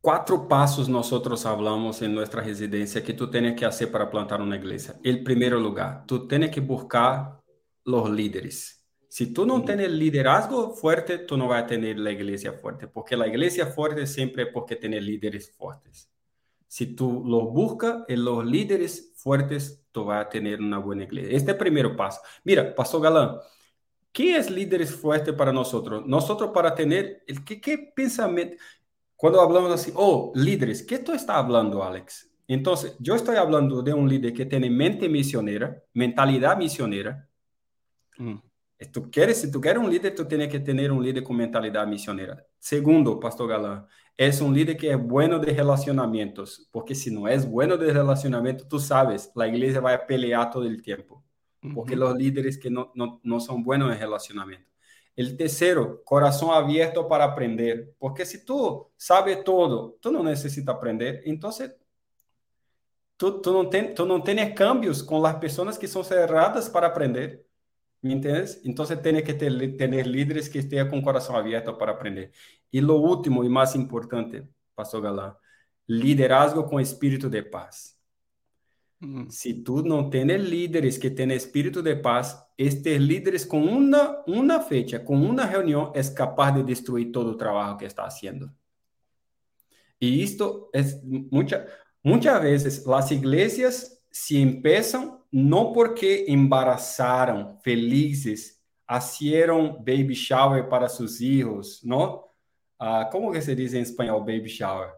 [0.00, 4.56] cuatro pasos nosotros hablamos en nuestra residencia que tú tienes que hacer para plantar una
[4.56, 4.94] iglesia.
[5.02, 7.40] El primer lugar, tú tienes que buscar
[7.84, 8.84] los líderes.
[9.08, 13.16] Si tú no tienes liderazgo fuerte, tú no vas a tener la iglesia fuerte, porque
[13.16, 16.10] la iglesia fuerte siempre es porque tiene líderes fuertes.
[16.68, 21.36] Si tú los buscas en los líderes fuertes, tú vas a tener una buena iglesia.
[21.36, 22.20] Este es el primer paso.
[22.44, 23.38] Mira, Pastor Galán,
[24.12, 26.04] ¿qué es líderes fuertes para nosotros?
[26.06, 28.56] Nosotros para tener, el, ¿qué, qué pensamiento?
[29.16, 32.30] Cuando hablamos así, oh, líderes, ¿qué tú estás hablando, Alex?
[32.46, 37.28] Entonces, yo estoy hablando de un líder que tiene mente misionera, mentalidad misionera.
[38.18, 38.36] Mm.
[38.92, 41.86] Tú quieres, si tú quieres un líder, tú tienes que tener un líder con mentalidad
[41.86, 42.44] misionera.
[42.58, 43.86] Segundo, Pastor Galán,
[44.16, 48.66] es un líder que es bueno de relacionamientos, porque si no es bueno de relacionamiento,
[48.68, 51.24] tú sabes, la iglesia va a pelear todo el tiempo,
[51.74, 54.68] porque los líderes que no, no, no son buenos en relacionamiento.
[55.18, 57.92] El tercero, corazón abierto para aprender.
[57.98, 61.22] Porque si tú sabes todo, tú no necesitas aprender.
[61.24, 61.74] Entonces,
[63.16, 66.86] tú, tú, no, ten, tú no tienes cambios con las personas que son cerradas para
[66.86, 67.47] aprender.
[68.00, 68.60] ¿Me entiendes?
[68.64, 72.32] Entonces, tienes que ter, tener líderes que estén con corazón abierto para aprender.
[72.70, 75.34] Y lo último y más importante, Pastor Galán,
[75.86, 77.98] liderazgo con espíritu de paz.
[79.30, 84.60] Si tú no tienes líderes que tienen espíritu de paz, estos líderes con una, una
[84.60, 88.52] fecha, con una reunión, es capaz de destruir todo el trabajo que está haciendo.
[90.00, 91.66] Y esto es mucha,
[92.02, 101.20] muchas veces las iglesias se empiezan no porque embarazaron felices, hicieron baby shower para sus
[101.20, 102.24] hijos, ¿no?
[102.80, 104.90] Uh, ¿Cómo que se dice en español baby shower?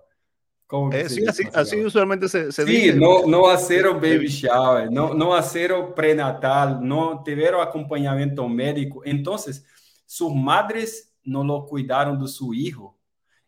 [0.93, 2.95] Eh, sí, así, así, usualmente se, se sí, dice.
[2.95, 9.03] no, no haceron baby shower, no, no haceron prenatal, no tuvieron acompañamiento médico.
[9.05, 9.65] Entonces,
[10.07, 12.97] sus madres no lo cuidaron de su hijo.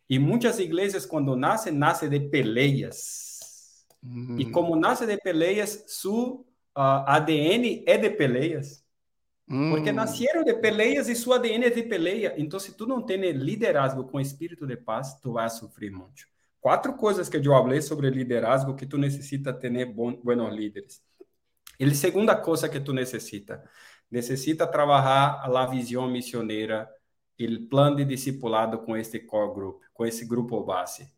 [0.05, 3.87] Y muchas iglesias cuando nacen, nacen de peleas.
[4.01, 4.41] Mm.
[4.41, 8.83] Y como nace de peleas, su uh, ADN es de peleas.
[9.45, 9.95] Porque mm.
[9.95, 12.33] nacieron de peleas y su ADN es de pelea.
[12.37, 16.27] Entonces, si tú no tienes liderazgo con espíritu de paz, tú vas a sufrir mucho.
[16.59, 20.17] Quatro coisas que eu falei sobre liderazgo que tu necessita ter bons
[20.55, 21.03] líderes.
[21.77, 23.61] E a segunda coisa que tu necessita,
[24.09, 26.89] necessita trabalhar a visão missioneira,
[27.37, 31.11] o plano de discipulado com este core group, com esse grupo base.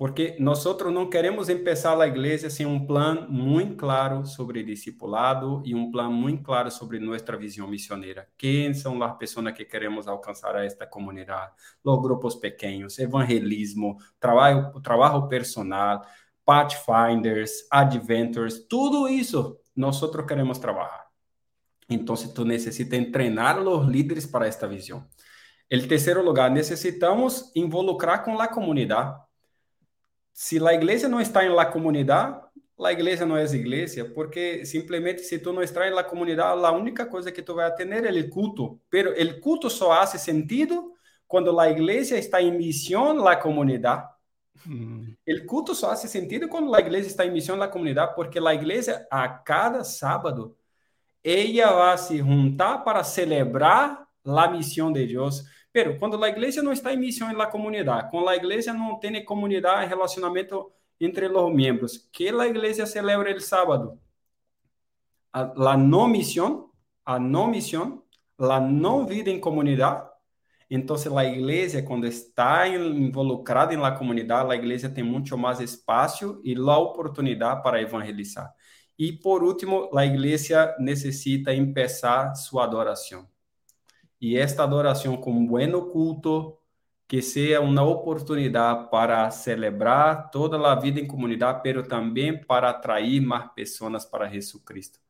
[0.00, 5.74] Porque nós não queremos começar a igreja sem um plano muito claro sobre discipulado e
[5.74, 8.26] um plano muito claro sobre nossa visão missioneira.
[8.38, 11.52] Quem são as pessoas que queremos alcançar a esta comunidade?
[11.84, 16.00] Os grupos pequenos, evangelismo, trabalho, trabalho personal,
[16.46, 21.08] pathfinders, adventures, tudo isso nós queremos trabalhar.
[21.90, 25.06] Então, tu necessitas treinar os líderes para esta visão.
[25.68, 29.28] El terceiro lugar, necessitamos involucrar com a comunidade
[30.42, 32.40] se a igreja não está em la comunidade,
[32.82, 36.72] a igreja não é igreja, porque simplesmente se tu não está em la comunidade, a
[36.72, 38.80] única coisa que tu vai ter é o culto.
[38.88, 40.94] Pero o culto só faz sentido
[41.28, 44.08] quando a igreja está em missão na comunidade.
[44.64, 45.12] Mm.
[45.28, 48.54] O culto só faz sentido quando a igreja está em missão na comunidade, porque a
[48.54, 50.56] igreja a cada sábado
[51.22, 56.72] ela vai se juntar para celebrar a missão de Deus Pero quando a igreja não
[56.72, 62.08] está em missão na comunidade, quando a igreja não tem comunidade, relacionamento entre os membros,
[62.12, 63.98] que a igreja celebra o sábado?
[65.32, 66.70] A, a não missão,
[67.04, 68.02] a não missão,
[68.38, 70.08] a não vida em comunidade.
[70.68, 76.54] Então, a igreja, quando está involucrada na comunidade, a igreja tem muito mais espaço e
[76.56, 78.54] a oportunidade para evangelizar.
[79.02, 83.29] Y por último, la iglesia necesita empezar su adoración.
[84.20, 86.60] Y esta adoración con un buen culto,
[87.08, 93.20] que sea una oportunidad para celebrar toda la vida en comunidad, pero también para atraer
[93.22, 95.00] más personas para Jesucristo.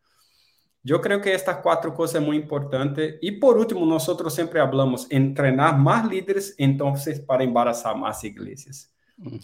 [0.82, 3.18] Yo creo que estas cuatro cosas es muy importante.
[3.20, 8.90] Y por último, nosotros siempre hablamos entrenar más líderes, entonces para embarazar más iglesias.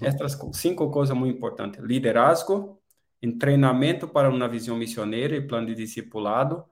[0.01, 1.85] Estas cinco cosas muy importantes.
[1.85, 2.81] Liderazgo,
[3.21, 6.65] em treinamento para uma visão missioneira e plano de discipulado,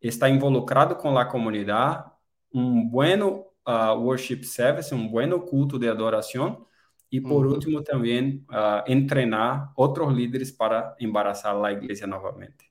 [0.00, 2.09] está involucrado com a comunidade,
[2.52, 6.66] um bueno uh, worship service, um bueno culto de adoração,
[7.12, 12.70] e por último também uh, entrenar outros líderes para embarazar a igreja novamente.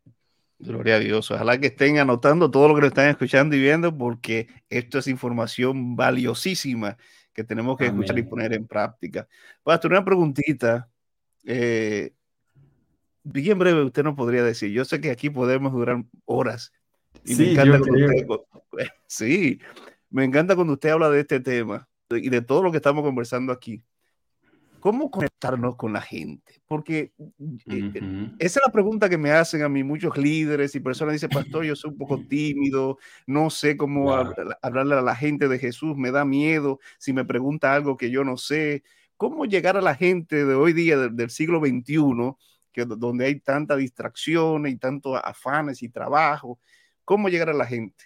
[0.62, 1.32] Gloria a Dios.
[1.32, 5.96] Ojalá que estén anotando todo lo que están escuchando y viendo, porque esto es información
[5.96, 6.98] valiosísima
[7.34, 8.02] que tenemos que Amén.
[8.02, 9.28] escuchar y poner en práctica.
[9.64, 10.90] Pastor, una preguntita.
[11.46, 12.12] Eh,
[13.24, 14.72] bien breve usted no podría decir.
[14.72, 16.74] Yo sé que aquí podemos durar horas.
[17.24, 19.60] Y sí, me encanta cuando usted, sí,
[20.10, 23.52] me encanta cuando usted habla de este tema y de todo lo que estamos conversando
[23.54, 23.84] aquí.
[24.80, 26.62] ¿Cómo conectarnos con la gente?
[26.66, 28.36] Porque uh -huh.
[28.40, 31.66] esa es la pregunta que me hacen a mí muchos líderes y personas dicen, pastor,
[31.66, 34.34] yo soy un poco tímido, no sé cómo wow.
[34.62, 38.24] hablarle a la gente de Jesús, me da miedo si me pregunta algo que yo
[38.24, 38.84] no sé.
[39.18, 42.38] ¿Cómo llegar a la gente de hoy día, del, del siglo XXI,
[42.72, 46.58] que, donde hay tanta distracción y tanto afanes y trabajo,
[47.10, 48.06] ¿cómo llegar a la gente?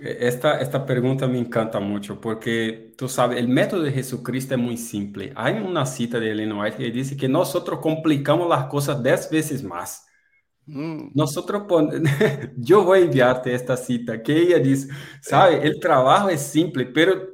[0.00, 4.76] Esta, esta pregunta me encanta mucho porque tú sabes, el método de Jesucristo es muy
[4.76, 5.32] simple.
[5.36, 9.62] Hay una cita de Ellen White que dice que nosotros complicamos las cosas 10 veces
[9.62, 10.04] más.
[10.66, 11.10] Mm.
[11.14, 12.02] Nosotros, pon...
[12.56, 14.88] yo voy a enviarte esta cita que ella dice,
[15.20, 17.28] sabe, el trabajo es simple, pero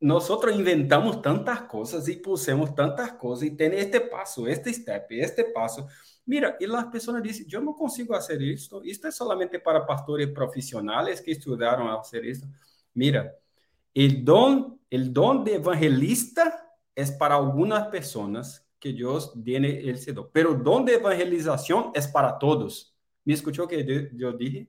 [0.00, 5.44] nosotros inventamos tantas cosas y pusemos tantas cosas y tiene este paso, este step, este
[5.44, 5.86] paso.
[6.28, 10.28] Mira, y las personas dicen, yo no consigo hacer esto, esto es solamente para pastores
[10.28, 12.46] profesionales que estudiaron a hacer esto.
[12.92, 13.34] Mira,
[13.94, 20.28] el don, el don de evangelista es para algunas personas que Dios tiene ese don,
[20.30, 22.94] pero el don de evangelización es para todos.
[23.24, 24.68] ¿Me escuchó que yo dije?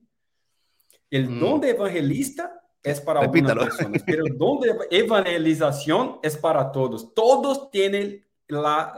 [1.11, 1.39] El mm.
[1.41, 3.63] don de evangelista es para Repítalo.
[3.63, 7.13] algunas personas, pero el don de evangelización es para todos.
[7.13, 8.95] Todos tienen la,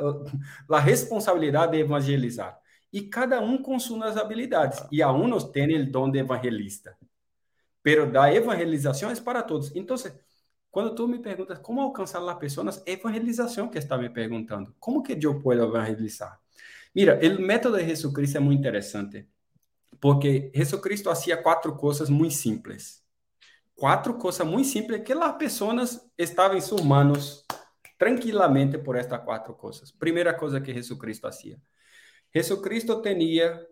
[0.67, 2.59] la responsabilidad de evangelizar.
[2.91, 4.83] E cada um com suas habilidades.
[4.91, 6.97] E a uns tem o dom de evangelista.
[7.83, 9.73] Pero da evangelização é para todos.
[9.75, 9.95] Então,
[10.69, 14.75] quando tu me perguntas como alcançar as pessoas, é evangelização que está me perguntando.
[14.79, 16.39] Como que eu posso evangelizar?
[16.93, 19.27] Mira, o método de Jesucristo é muito interessante,
[19.99, 23.01] porque Jesucristo fazia quatro coisas muito simples.
[23.75, 27.40] Quatro coisas muito simples que as pessoas estavam em suas manos
[28.01, 29.91] tranquilamente por estas quatro coisas.
[29.91, 31.61] Primeira coisa que Jesucristo fazia.
[32.33, 33.63] Jesucristo tinha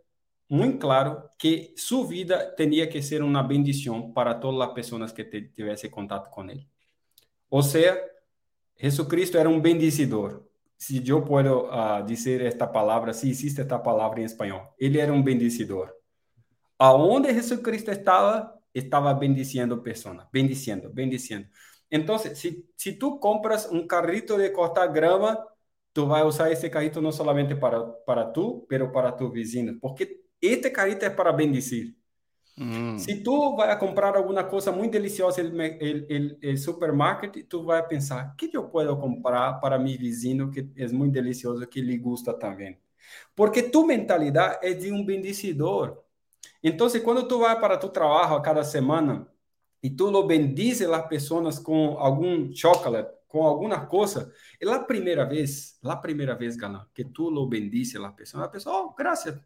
[0.48, 5.24] muito claro que sua vida tinha que ser uma bendição para todas as pessoas que
[5.24, 6.68] tivessem contato com ele.
[7.50, 8.00] Ou seja,
[8.80, 10.44] Jesucristo era um bendicidor.
[10.78, 15.12] Se eu posso uh, dizer esta palavra, se existe esta palavra em espanhol, ele era
[15.12, 15.92] um bendicidor.
[16.78, 21.48] Aonde Jesucristo estava, estava bendiciendo pessoas, bendiciendo, bendiciendo.
[21.90, 25.46] Entonces, si, si tú compras un carrito de cortar grama,
[25.94, 29.76] tú vas a usar ese carrito no solamente para, para tú, pero para tus vecinos,
[29.82, 31.96] porque este carrito es para bendecir.
[32.56, 33.00] Mm.
[33.00, 37.48] Si tú vas a comprar alguna cosa muy deliciosa en el, el, el, el, supermarket,
[37.48, 41.70] tú vas a pensar, ¿qué yo puedo comprar para mi vecino que es muy delicioso,
[41.70, 42.78] que le gusta también?
[43.34, 46.06] Porque tu mentalidad es de un bendecidor.
[46.62, 49.26] Entonces, cuando tú vas para tu trabajo cada semana,
[49.82, 55.26] e tu lo bendices as pessoas com algum chocolate, com alguma coisa, é a primeira
[55.26, 59.40] vez, a primeira vez, galã, que tu lo bendices as pessoas, a pessoa, oh, graças,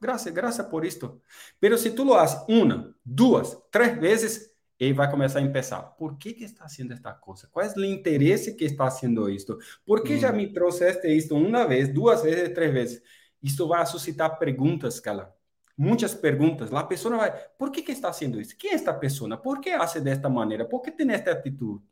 [0.00, 1.22] graças, graças por isto.
[1.58, 6.18] Pero se tu lo haces uma, duas, três vezes, ele vai começar a pensar, por
[6.18, 7.48] que que está fazendo esta coisa?
[7.50, 9.56] Qual é o interesse que está fazendo isto?
[9.86, 10.18] Por que hum.
[10.18, 13.02] já me trouxeste isto uma vez, duas vezes, três vezes?
[13.42, 15.28] Isto vai suscitar perguntas, galã
[15.76, 16.72] muitas perguntas.
[16.72, 18.56] A pessoa vai, por que, que está fazendo isso?
[18.56, 19.36] Quem é esta pessoa?
[19.36, 20.64] Por que hace desta maneira?
[20.64, 21.82] Por que tem esta atitude?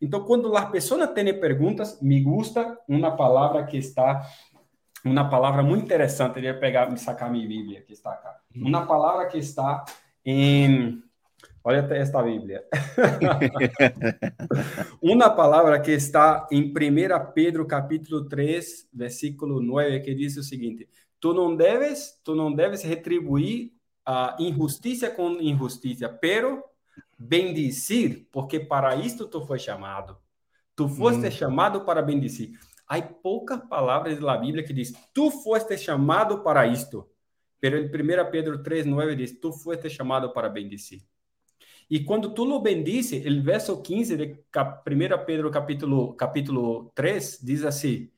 [0.00, 4.22] Então, quando as pessoas têm perguntas, me gusta uma palavra que está,
[5.04, 8.36] uma palavra muito interessante, eu ia pegar, me sacar minha Bíblia, que está cá.
[8.54, 8.68] Uhum.
[8.68, 9.84] Uma palavra que está
[10.24, 11.02] em,
[11.62, 12.64] olha esta Bíblia.
[15.00, 20.88] uma palavra que está em 1 Pedro capítulo 3, versículo 9, que diz o seguinte,
[21.24, 23.72] Tu não deves, tu não deves retribuir
[24.04, 26.62] a injustiça com injustiça, pero
[27.18, 30.18] bendecir, porque para isto tu foi chamado.
[30.76, 31.30] Tu foste hum.
[31.30, 32.50] chamado para bendecir.
[32.86, 37.08] Há poucas palavras na Bíblia que diz: "Tu foste chamado para isto".
[37.58, 41.00] Pero em 1 Pedro 3:9 diz: "Tu foste chamado para bendecir".
[41.88, 44.44] E quando tu lo bendice, o verso 15 de
[44.84, 48.10] 1 Pedro capítulo capítulo 3 diz assim: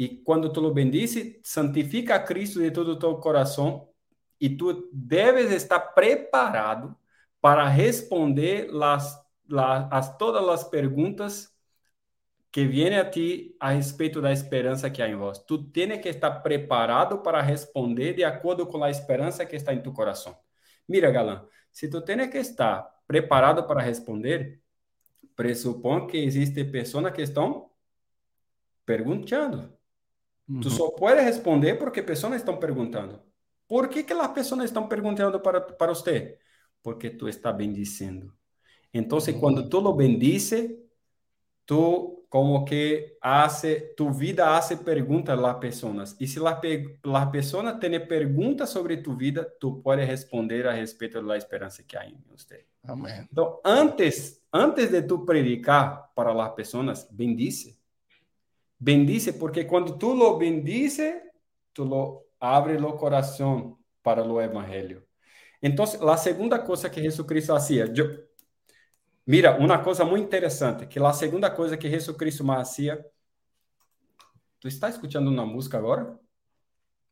[0.00, 3.86] "E quando tu lo bendice, santifica a Cristo de todo o teu coração,
[4.40, 6.96] e tu deves estar preparado
[7.38, 9.14] para responder las,
[9.46, 11.54] las, as todas as perguntas
[12.50, 15.38] que viene a ti a respeito da esperança que há em vós.
[15.40, 19.82] Tu tens que estar preparado para responder de acordo com a esperança que está em
[19.82, 20.34] tu coração.
[20.88, 24.62] Mira, galã, se tu tens que estar preparado para responder,
[25.36, 27.70] pressupõe que existe pessoas que estão
[28.86, 29.78] perguntando.
[30.50, 30.60] Uhum.
[30.60, 33.20] Tu só pode responder porque pessoas estão perguntando.
[33.68, 36.38] Por que, que as pessoas estão perguntando para, para você?
[36.82, 38.34] Porque tu está bendiciendo.
[38.92, 39.38] Então, uhum.
[39.38, 40.82] quando tu lo bendice,
[41.64, 46.16] tu como que hace, tu vida hace perguntas a las personas.
[46.20, 51.36] E se las personas tienen perguntas sobre tu vida, tu puedes responder a respeito da
[51.36, 52.66] esperança que há em você.
[52.84, 53.26] Amém.
[53.30, 57.79] Então, antes, antes de tu predicar para las pessoas, bendice.
[58.80, 61.30] Bendice, porque quando tu lo bendice,
[61.74, 65.06] tu lo abre o coração para o evangelho.
[65.62, 67.84] Então, a segunda coisa que Jesus Cristo fazia,
[69.26, 73.04] Mira, uma coisa muito interessante, que a segunda coisa que Jesus Cristo mais hacía...
[74.58, 76.18] ¿Tú estás escuchando uma música agora?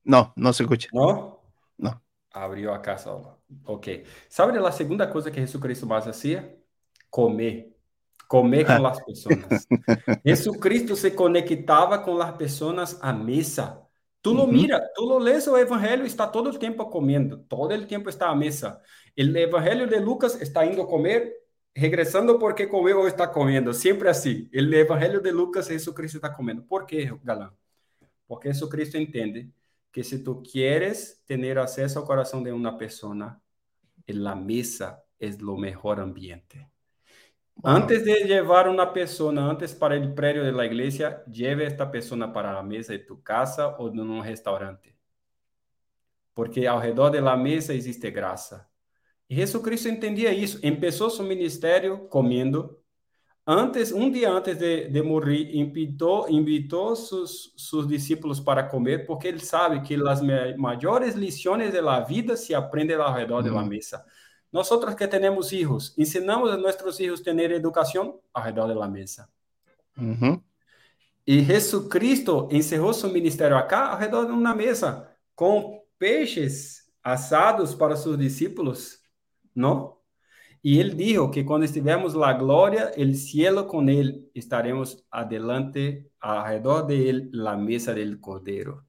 [0.04, 0.88] Não, não se escucha.
[0.92, 1.38] Não?
[1.78, 2.00] Não.
[2.32, 3.10] Abriu a casa.
[3.64, 4.04] Ok.
[4.28, 6.58] Sabe a segunda coisa que Jesus Cristo mais hacía?
[7.10, 7.77] Comer.
[8.28, 9.66] Comer com as pessoas.
[10.24, 13.82] Jesus Cristo se conectava com as pessoas à mesa.
[14.22, 17.86] Tu lo mira, tu lo lees o evangelho, está todo o tempo comendo, todo o
[17.86, 18.80] tempo está à mesa.
[19.16, 21.32] O evangelho de Lucas está indo comer,
[21.78, 24.50] regressando porque comeu ou está comendo, sempre assim.
[24.52, 26.62] O Evangelho de Lucas, Jesus Cristo está comendo.
[26.62, 27.52] Por quê, galã?
[28.26, 29.50] Porque Jesus Cristo entende
[29.92, 33.40] que se tu queres ter acesso ao coração de uma pessoa,
[34.26, 36.66] a mesa é o melhor ambiente.
[37.64, 42.56] Antes de levar uma pessoa antes para o prédio da igreja, lleve esta pessoa para
[42.56, 44.94] a mesa de tu casa ou num restaurante.
[46.34, 48.68] Porque ao redor da mesa existe graça.
[49.28, 50.60] E Jesus Cristo entendia isso.
[50.60, 52.78] Começou seu ministério comendo.
[53.44, 59.26] Antes, um dia antes de, de morrer, invitou, invitou seus, seus discípulos para comer, porque
[59.26, 60.20] ele sabe que as
[60.56, 63.54] maiores lições da vida se aprendem ao redor uhum.
[63.54, 64.04] da mesa.
[64.50, 69.30] Nosotros que tenemos hijos, ensinamos a nuestros hijos tener educación alrededor de la mesa.
[71.24, 78.16] Y Jesucristo encerró su ministerio acá alrededor de una mesa con peixes assados para seus
[78.18, 79.02] discípulos,
[79.54, 79.98] não?
[80.62, 86.86] E ele dijo que quando estivermos la glória, el cielo com él estaremos adelante, alrededor
[86.86, 88.87] de él, la mesa del cordero.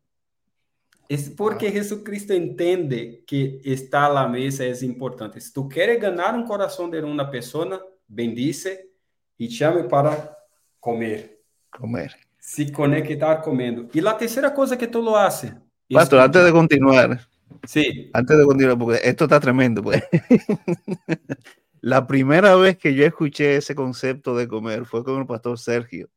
[1.10, 5.42] Es porque Jesucristo entende que estar la mesa es importante.
[5.42, 8.92] Si tú quieres ganar un corazón de una persona, bendice
[9.36, 10.38] y llame para
[10.80, 11.42] comer.
[11.72, 12.16] Comer.
[12.38, 13.90] Se conectar comiendo.
[13.92, 15.52] Y la tercera cosa que tú lo haces.
[15.92, 17.20] Pastor, antes de continuar,
[17.66, 18.12] Sí.
[18.14, 20.04] Antes de continuar, porque esto está tremendo, pues.
[21.82, 26.10] La primera vez que yo escuché ese concepto de comer fue con el pastor Sergio,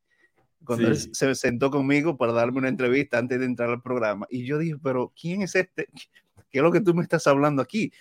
[0.65, 4.27] cuando él se sentó conmigo para darme una entrevista antes de entrar al programa.
[4.31, 5.89] Y yo dije, pero ¿quién es este?
[6.51, 7.93] ¿Qué es lo que tú me estás hablando aquí?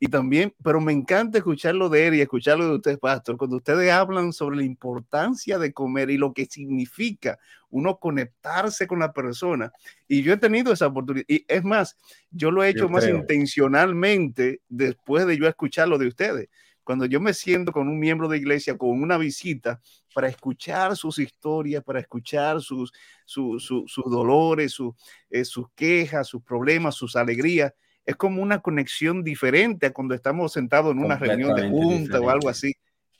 [0.00, 3.90] Y también, pero me encanta escucharlo de él y escucharlo de ustedes, pastor, cuando ustedes
[3.90, 7.38] hablan sobre la importancia de comer y lo que significa
[7.70, 9.72] uno conectarse con la persona.
[10.06, 11.24] Y yo he tenido esa oportunidad.
[11.26, 11.96] Y es más,
[12.30, 16.50] yo lo he hecho más intencionalmente después de yo escucharlo de ustedes.
[16.82, 19.80] Cuando yo me siento con un miembro de iglesia, con una visita,
[20.14, 22.92] para escuchar sus historias, para escuchar sus,
[23.24, 24.76] sus, sus, dolores,
[25.30, 27.72] eh, sus quejas, sus problemas, sus alegrías,
[28.06, 32.30] es como una conexión diferente a cuando estamos sentados en una reunión de junta o
[32.30, 32.74] algo así.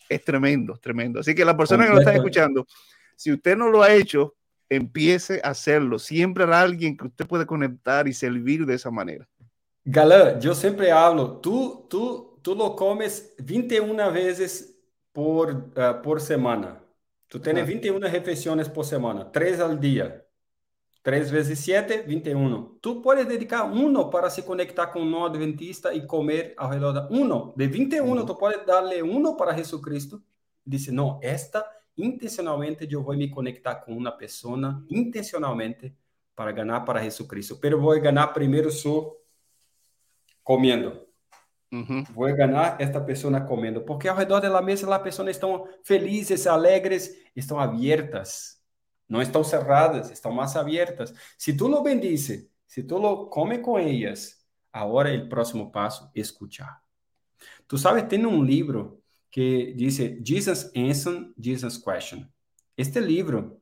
[0.08, 1.20] Es tremendo, tremendo.
[1.20, 2.66] Así que la persona que nos está escuchando,
[3.16, 4.34] si usted no lo ha hecho,
[4.68, 5.98] empiece a hacerlo.
[5.98, 9.26] Siempre habrá alguien que usted puede conectar y servir de esa manera.
[9.84, 14.78] Galán, yo siempre hablo, tú, tú, tú lo comes 21 veces
[15.12, 16.83] por, uh, por semana.
[17.34, 17.66] Tú tienes ah.
[17.66, 20.24] 21 refeições por semana, 3 al día.
[21.02, 22.78] 3 vezes 7, 21.
[22.80, 27.08] Tu puedes dedicar uno para se conectar com um adventista e comer ao redor da
[27.10, 27.52] uno.
[27.56, 28.24] De 21, uhum.
[28.24, 30.22] tu puedes darle uno para Jesucristo.
[30.64, 35.92] Dice, não, esta intencionalmente eu vou me conectar com uma pessoa, intencionalmente,
[36.36, 37.56] para ganhar para Jesucristo.
[37.56, 39.12] Pero vou ganhar primeiro só
[40.44, 41.04] comendo.
[41.72, 42.04] Uhum.
[42.14, 43.82] Vou ganhar esta pessoa comendo.
[43.82, 48.54] Porque ao redor da mesa, as pessoas estão felizes, alegres, estão abertas
[49.06, 51.14] No están cerradas, están más abiertas.
[51.36, 56.80] Si tú lo bendices, si tú lo comes con ellas, ahora el próximo paso, escuchar.
[57.66, 59.00] Tú sabes, tiene un libro
[59.30, 62.32] que dice Jesus Answer, Jesus Question.
[62.76, 63.60] Este libro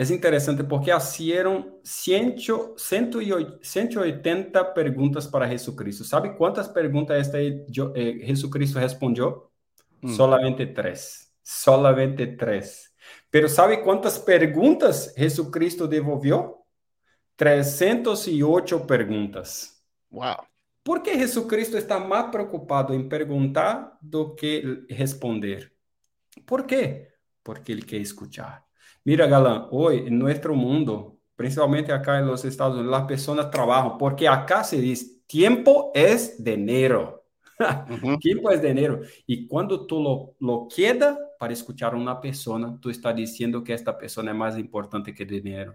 [0.00, 6.04] es interesante porque hicieron 180 preguntas para Jesucristo.
[6.04, 9.52] ¿Sabe cuántas preguntas este eh, Jesucristo respondió?
[10.00, 10.16] Mm.
[10.16, 11.34] Solamente tres.
[11.42, 12.94] Solamente tres.
[13.28, 16.64] Pero ¿sabe cuántas preguntas Jesucristo devolvió?
[17.36, 19.84] 308 perguntas.
[20.08, 20.36] Wow.
[20.82, 25.70] Por que Jesucristo está mais preocupado em perguntar do que responder?
[26.46, 27.08] Por quê?
[27.44, 28.69] Porque ele quer escuchar.
[29.04, 33.96] Mira, Galán, hoy en nuestro mundo, principalmente acá en los Estados Unidos, las personas trabajan
[33.96, 37.24] porque acá se dice tiempo es dinero.
[37.58, 39.00] Uh tiempo es dinero.
[39.26, 43.72] Y cuando tú lo, lo queda para escuchar a una persona, tú estás diciendo que
[43.72, 45.74] esta persona es más importante que dinero.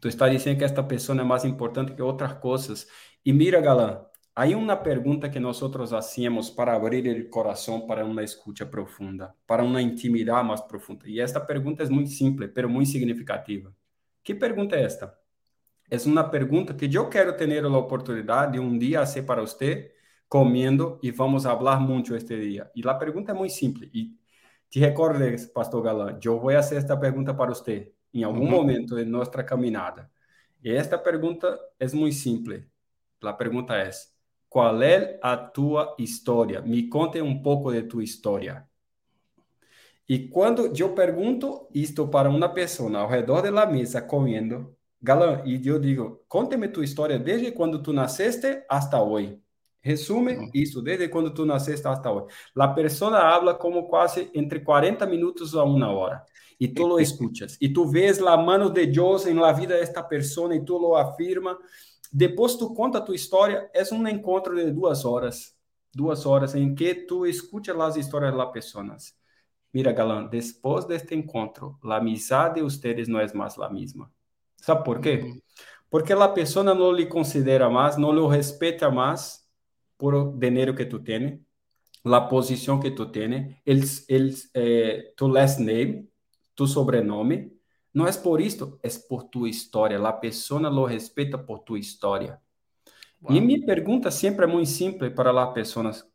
[0.00, 2.88] Tú estás diciendo que esta persona es más importante que otras cosas.
[3.22, 3.98] Y mira, Galán,
[4.38, 5.56] aí uma pergunta que nós
[5.92, 11.08] hacíamos para abrir o coração para uma escuta profunda, para uma intimidade mais profunda.
[11.08, 13.74] E esta pergunta é muito simples, mas muito significativa.
[14.22, 15.12] Que pergunta é esta?
[15.90, 19.92] É uma pergunta que eu quero ter a oportunidade de um dia fazer para você,
[20.28, 22.70] comendo, e vamos falar muito este dia.
[22.76, 23.90] E a pergunta é muito simples.
[23.92, 24.12] E
[24.70, 28.50] te recordes, pastor Galã, eu vou fazer esta pergunta para você em algum uhum.
[28.50, 30.08] momento de nossa caminhada.
[30.62, 32.64] E esta pergunta é muito simples.
[33.20, 33.90] A pergunta é:
[34.48, 36.60] qual é a tua história?
[36.62, 38.66] Me conte um pouco de tua história.
[40.08, 45.60] E quando eu pergunto isto para uma pessoa ao redor da mesa comendo, galã, e
[45.66, 49.38] eu digo: conte-me tua história desde quando tu nasceste hasta hoje.
[49.80, 50.50] Resume uhum.
[50.54, 52.34] isso, desde quando tu nasceste hasta hoje.
[52.56, 56.24] A pessoa habla como quase entre 40 minutos a uma hora
[56.58, 59.82] y tú lo escuchas y tú ves la mano de Dios en la vida de
[59.82, 61.58] esta persona y tú lo afirma.
[62.12, 65.54] Depois tu conta tu história, é um encontro de duas horas,
[65.94, 69.14] duas horas em que tu escutas as histórias das pessoas.
[69.72, 74.10] Mira, galã, depois deste encontro, a amizade de ustedes não é mais a mesma.
[74.56, 75.40] Sabe por quê?
[75.90, 79.46] Porque a pessoa não lhe considera mais, não lhe respeita mais
[79.96, 81.40] por o dinheiro que tu tens,
[82.04, 83.56] a posição que tu tens,
[84.54, 86.08] eh, tu last name,
[86.54, 87.57] tu sobrenome.
[87.98, 89.98] Não é por isto, é por tua história.
[89.98, 92.40] A pessoa lo respeita por tua história.
[93.20, 93.34] Wow.
[93.34, 96.06] E minha pergunta sempre é muito simples para as pessoas.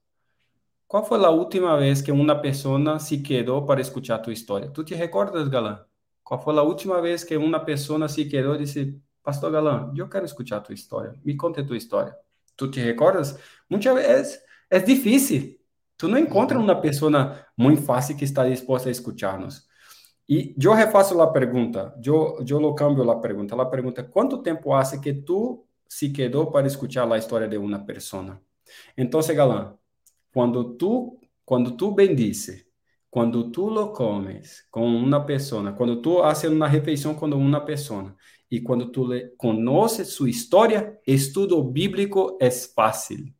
[0.87, 4.69] Qual foi a última vez que uma pessoa se quedou para escutar tua história?
[4.69, 5.83] Tu te recordas, Galã?
[6.23, 10.07] Qual foi a última vez que uma pessoa se quedou e disse, Pastor Galã, eu
[10.07, 11.19] quero escutar tua história.
[11.21, 12.15] Me conte tua história.
[12.55, 13.37] Tu te recordas?
[13.69, 15.59] Muitas vezes é difícil.
[15.97, 16.63] Tu não encontra uhum.
[16.63, 19.67] uma pessoa muito fácil que está disposta a escutar-nos.
[20.27, 23.61] E eu refaço a pergunta, eu, eu cambio a pergunta.
[23.61, 27.79] A pergunta, quanto tempo hace que tu se quedou para escutar a história de uma
[27.79, 28.41] pessoa?
[28.97, 29.75] Então, Galã,
[30.33, 32.65] quando tu, quando tu bendice,
[33.09, 38.15] quando tu lo comes com uma pessoa, quando tu haces uma refeição com uma pessoa,
[38.49, 43.33] e quando tu le conoces sua história, estudo bíblico é fácil.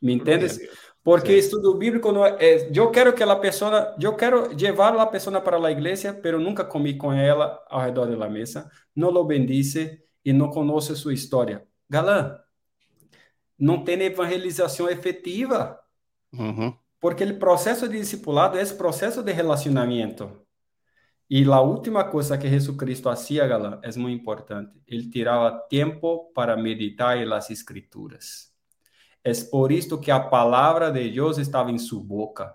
[0.00, 0.58] Me entendes?
[1.04, 5.40] Porque estudo bíblico não é, eu quero que a pessoa, eu quero levar a pessoa
[5.40, 10.00] para a igreja, pero nunca comi com ela ao redor da mesa, não lo bendice
[10.24, 11.66] e não conhece sua história.
[11.90, 12.38] Galã,
[13.58, 15.78] não tem evangelização efetiva.
[16.32, 16.72] Uhum.
[17.00, 20.40] Porque o processo de discipulado é esse processo de relacionamento.
[21.28, 24.80] E a última coisa que Jesus Cristo fazia, galã, é muito importante.
[24.86, 28.51] Ele tirava tempo para meditar nas escrituras.
[29.24, 32.54] É por isto que a palavra de Deus estava em sua boca.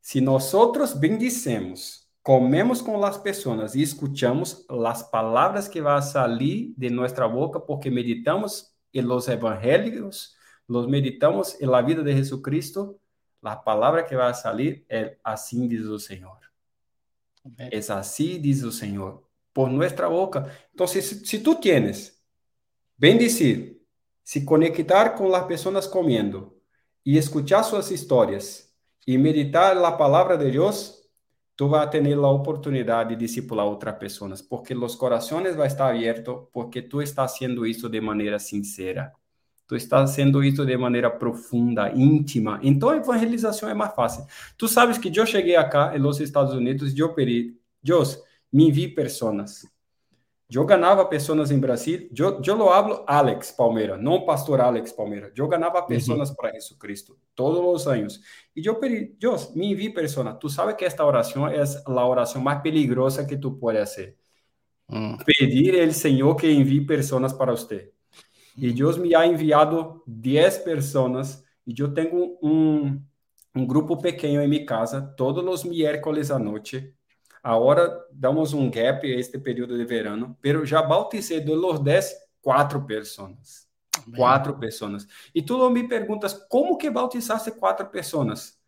[0.00, 0.50] Se nós
[0.94, 7.60] bendicemos, comemos com as pessoas e escutamos as palavras que vão sair de nossa boca,
[7.60, 10.34] porque meditamos em los evangelhos,
[10.66, 12.98] los meditamos em la vida de Jesucristo,
[13.42, 16.38] a palavra que vai sair é assim diz o Senhor.
[17.58, 19.22] É assim diz o Senhor,
[19.54, 20.50] por nossa boca.
[20.74, 22.18] Então, se, se tu tienes
[22.96, 23.77] bendecir
[24.28, 26.52] se conectar com as pessoas comendo
[27.04, 28.70] e escuchar suas histórias
[29.06, 30.98] e meditar a palavra de Deus,
[31.56, 36.42] tu vai ter a oportunidade de discipular outras pessoas, porque os corações vão estar abertos,
[36.52, 39.14] porque tu estás haciendo isso de maneira sincera.
[39.66, 42.60] Tu estás haciendo isso de maneira profunda, íntima.
[42.62, 44.26] Então a evangelização é mais fácil.
[44.58, 48.22] Tu sabes que eu cheguei acá nos Estados Unidos eu pedi, Deus,
[48.52, 49.62] me envie pessoas
[50.50, 55.30] Eu ganhava pessoas em Brasil, eu, eu lo hablo Alex Palmeira, não pastor Alex Palmeira.
[55.36, 56.36] Eu ganhava pessoas uhum.
[56.36, 58.18] para Jesus Cristo todos os anos.
[58.56, 60.34] E eu pedi, Deus, me envie pessoas.
[60.40, 64.16] Tu sabe que esta oração é a oração mais peligrosa que tu pode fazer.
[64.88, 65.18] Uhum.
[65.18, 67.92] Pedir ao Senhor que envie pessoas para você.
[68.56, 72.98] E Deus me ha enviado 10 pessoas e eu tenho um,
[73.54, 76.94] um grupo pequeno em minha casa todos os miércoles à noite
[77.42, 82.84] Agora damos um gap este período de verano, pero já bauticei de los 10 quatro
[82.84, 83.68] pessoas.
[84.16, 85.06] Quatro pessoas.
[85.34, 88.58] E tu me perguntas como que bautizaste quatro pessoas?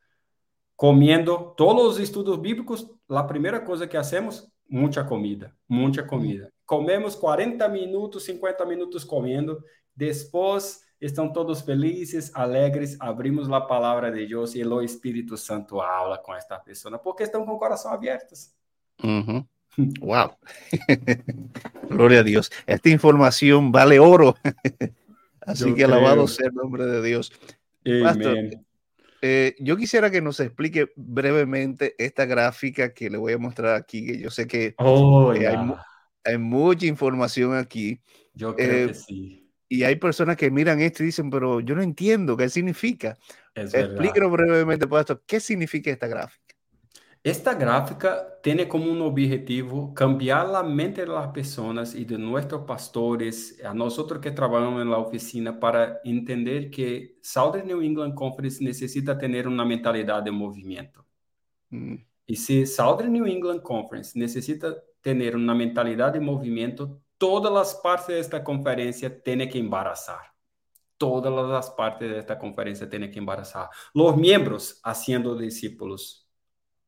[0.76, 6.52] Comendo todos os estudos bíblicos, a primeira coisa que hacemos, muita comida, muita comida.
[6.64, 9.62] Comemos 40 minutos, 50 minutos comendo,
[9.94, 16.18] depois estão todos felizes, alegres, abrimos a palavra de Deus e o Espírito Santo habla
[16.18, 18.54] com esta pessoa, porque estão com o coração abertos.
[20.00, 20.36] Wow.
[21.90, 22.50] Gloria a Dios.
[22.66, 24.36] Esta información vale oro.
[25.40, 27.32] Así que alabado sea el nombre de Dios.
[29.22, 34.06] Eh, yo quisiera que nos explique brevemente esta gráfica que le voy a mostrar aquí,
[34.06, 35.32] que yo sé que oh,
[36.24, 38.00] hay, mucha información aquí.
[38.34, 39.40] Yo creo eh, que sí.
[39.72, 43.16] Y hay personas que miran esto y dicen, pero yo no entiendo qué significa.
[43.54, 46.49] Explíquenos brevemente, esto qué significa esta gráfica.
[47.22, 53.62] Esta gráfica tem como um objetivo cambiar a mente das pessoas e de nossos pastores,
[53.62, 59.46] a nós que trabalhamos na oficina, para entender que Southern New England Conference necessita ter
[59.46, 61.04] uma mentalidade de movimento.
[62.26, 68.06] E se Southern New England Conference necessita ter uma mentalidade de movimento, todas as partes
[68.06, 70.32] desta conferência têm que embaraçar.
[70.96, 73.68] Todas as partes desta conferência têm que embaraçar.
[73.94, 76.29] Os membros haciendo discípulos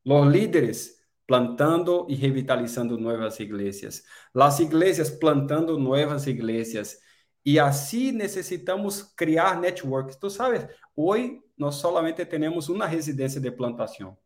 [0.05, 7.00] los líderes plantando y revitalizando nuevas iglesias, las iglesias plantando nuevas iglesias.
[7.44, 10.18] Y así necesitamos crear networks.
[10.18, 14.16] Tú sabes, hoy no solamente tenemos una residencia de plantación,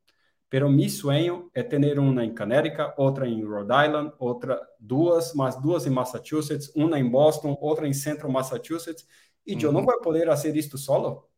[0.49, 5.61] pero mi sueño es tener una en Connecticut, otra en Rhode Island, otra, dos, más
[5.63, 9.09] dos en Massachusetts, una en Boston, otra en Centro Massachusetts.
[9.45, 11.31] Y yo no voy a poder hacer esto solo.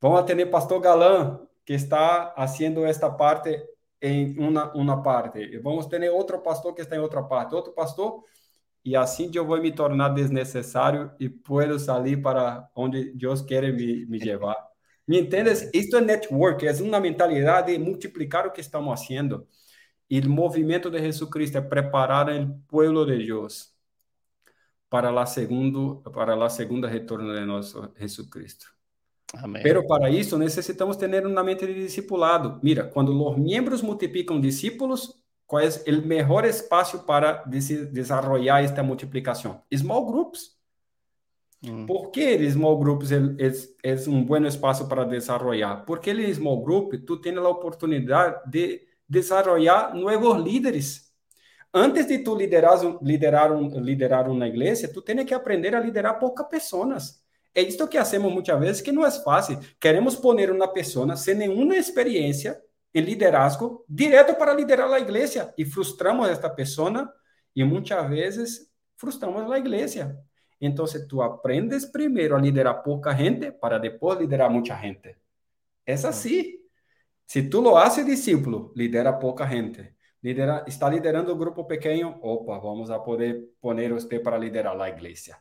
[0.00, 3.62] Vamos a tener Pastor Galán que está haciendo esta parte
[4.00, 5.58] em uma, uma parte.
[5.58, 8.24] Vamos ter outro pastor que está em outra parte, outro pastor,
[8.82, 14.06] e assim eu vou me tornar desnecessário e posso sair para onde Deus quer me,
[14.06, 14.56] me levar.
[15.06, 15.70] ¿Me entendes?
[15.74, 19.46] Isto é network, é uma mentalidade de multiplicar o que estamos fazendo.
[20.08, 23.74] E o movimento de Jesus Cristo é preparar o povo de Deus
[24.88, 28.77] para a segunda para a segunda retorno de nosso Jesus Cristo.
[29.34, 29.62] Amém.
[29.62, 32.58] Pero para isso necessitamos ter uma mente de discipulado.
[32.62, 35.14] Mira, quando os membros multiplicam discípulos,
[35.46, 39.62] qual é o melhor espaço para desenvolver esta multiplicação?
[39.74, 40.56] Small groups.
[41.62, 41.86] Hum.
[41.86, 45.84] ¿Por que small groups é, é, é um bom espaço para desenvolver?
[45.86, 51.08] Porque em small group tu tens a oportunidade de desenvolver novos líderes.
[51.72, 56.18] Antes de tu liderar, liderar, um, liderar uma igreja, tu tens que aprender a liderar
[56.18, 57.22] poucas pessoas.
[57.54, 59.58] É isto que hacemos muitas vezes, que não é fácil.
[59.80, 62.60] Queremos poner uma pessoa sem nenhuma experiência
[62.94, 67.12] em liderazgo direto para liderar a igreja e frustramos esta pessoa
[67.54, 70.16] e muitas vezes frustramos a igreja.
[70.60, 75.16] Então, tu aprendes primeiro a liderar pouca gente para depois liderar muita gente.
[75.86, 76.58] É assim.
[77.26, 79.94] Se tu lo haces discípulo, lidera pouca gente.
[80.22, 84.88] Lidera, está liderando um grupo pequeno, opa, vamos a poder poner você para liderar a
[84.88, 85.36] igreja.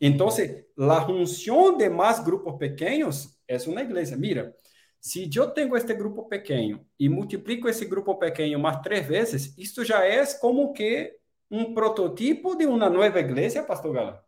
[0.00, 4.16] Então, a função de mais grupos pequenos é uma igreja.
[4.16, 4.54] Mira,
[5.00, 9.84] se eu tenho este grupo pequeno e multiplico esse grupo pequeno mais três vezes, isto
[9.84, 11.14] já é como que
[11.50, 14.18] um prototipo de uma nova igreja, pastor Galã.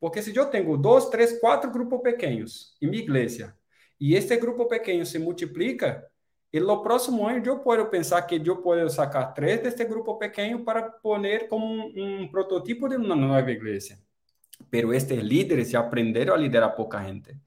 [0.00, 3.56] Porque se eu tenho dois, três, quatro grupos pequenos em minha igreja,
[4.00, 6.06] e este grupo pequeno se multiplica,
[6.52, 10.64] e no próximo ano eu posso pensar que eu posso sacar três deste grupo pequeno
[10.64, 13.98] para pôr como um, um prototipo de uma nova igreja
[14.70, 17.38] pero estos líderes ya aprendieron a liderar poca gente.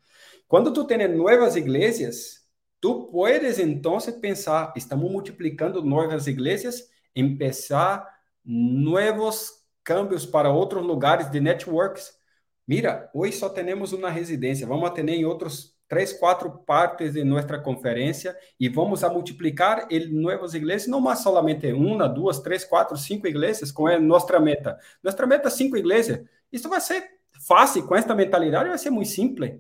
[0.48, 2.50] Cuando tú tienes nuevas iglesias,
[2.80, 8.06] tú puedes entonces pensar, estamos multiplicando nuevas iglesias, empezar
[8.44, 12.20] nuevos cambios para otros lugares de networks.
[12.66, 17.24] Mira, hoy só tenemos una residencia, vamos a tener en otros tres, cuatro partes de
[17.24, 22.66] nuestra conferencia y vamos a multiplicar en nuevas iglesias, no más solamente una, dos, tres,
[22.70, 24.78] cuatro, cinco iglesias, como es nuestra meta.
[25.02, 26.20] Nuestra meta es cinco iglesias.
[26.52, 27.04] Isso vai ser
[27.48, 29.60] fácil, com esta mentalidade vai ser muito simples.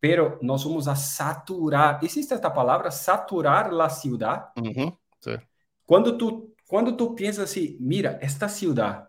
[0.00, 4.50] Pero nós vamos a saturar, existe esta palavra, saturar a cidade.
[4.58, 4.92] Uhum,
[5.86, 9.06] quando tu quando tu pensas assim, mira, esta cidade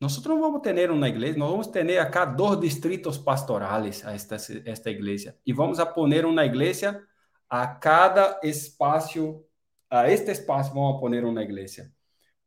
[0.00, 4.04] Nosotros no vamos a tener una iglesia, nos vamos a tener acá dos distritos pastorales
[4.04, 7.04] a esta, esta iglesia y vamos a poner una iglesia
[7.48, 9.44] a cada espacio,
[9.90, 11.92] a este espacio vamos a poner una iglesia.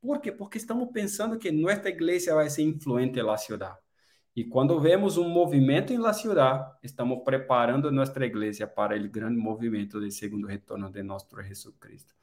[0.02, 0.32] ¿Por qué?
[0.32, 3.78] Porque estamos pensando que nuestra iglesia va a ser influente en la ciudad.
[4.34, 9.38] Y cuando vemos un movimiento en la ciudad, estamos preparando nuestra iglesia para el gran
[9.38, 12.16] movimiento del segundo retorno de nuestro Jesucristo.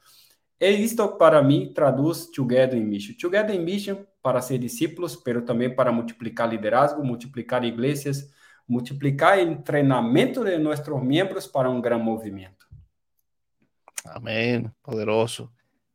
[0.59, 3.15] E isto para mim traduz Together in Mission.
[3.15, 8.29] Together in Mission para ser discípulos, pero também para multiplicar liderazgo, multiplicar igrejas,
[8.67, 12.67] multiplicar o treinamento de nossos membros para um grande movimento.
[14.05, 15.49] Amén, poderoso.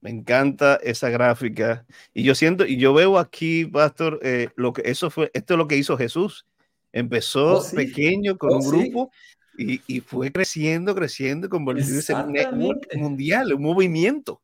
[0.04, 1.86] Me encanta esa gráfica.
[2.12, 5.58] Y yo siento, y yo veo aquí, Pastor, eh, lo que eso fue, esto es
[5.58, 6.44] lo que hizo Jesús.
[6.92, 7.74] Empezó oh, sí.
[7.74, 9.10] pequeño con oh, un grupo
[9.56, 9.80] sí.
[9.86, 14.42] y, y, fue creciendo, creciendo, convirtiéndose en un mundial, un movimiento.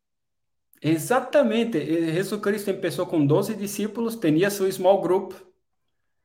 [0.80, 1.78] Exatamente.
[2.10, 5.34] Jesucristo começou com 12 discípulos, tinha seu small group.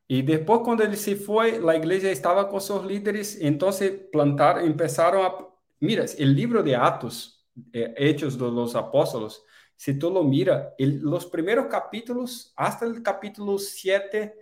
[0.07, 3.37] E depois, quando ele se foi, a igreja estava com seus líderes.
[3.41, 3.69] Então,
[4.13, 5.45] plantaram, começaram a.
[5.81, 7.34] Mira, o livro de Atos,
[7.73, 9.43] eh, Hechos dos Apóstolos,
[9.75, 14.33] se tu lo mira, el, os primeiros capítulos, hasta o capítulo 7,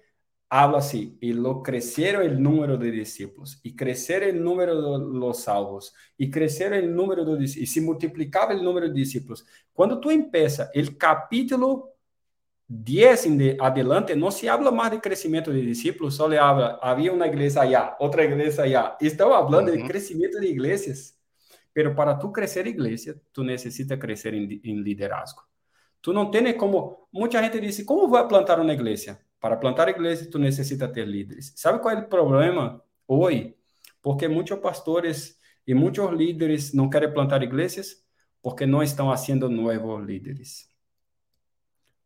[0.50, 5.40] habla así, y lo crecieron el número de discípulos, y crecer el número de los
[5.40, 9.46] salvos, y crecer el número de y se multiplicaba el número de discípulos.
[9.74, 11.96] Cuando tú empiezas el capítulo
[12.68, 17.12] 10 en de adelante, no se habla más de crecimiento de discípulos, solo habla, había
[17.12, 18.98] una iglesia allá, otra iglesia allá.
[19.00, 19.82] Estamos hablando uh -huh.
[19.82, 21.18] de crecimiento de iglesias.
[21.74, 25.44] Pero para tú crecer iglesia, tú necesitas crecer en, en liderazgo.
[26.00, 29.20] Tú no tienes como, mucha gente dice, ¿cómo voy a plantar una iglesia?
[29.40, 31.54] Para plantar igreja, tu necessita ter líderes.
[31.56, 33.58] Sabe qual é o problema hoje?
[34.02, 38.04] Porque muitos pastores e muitos líderes não querem plantar igrejas
[38.42, 40.73] porque não estão fazendo novos líderes.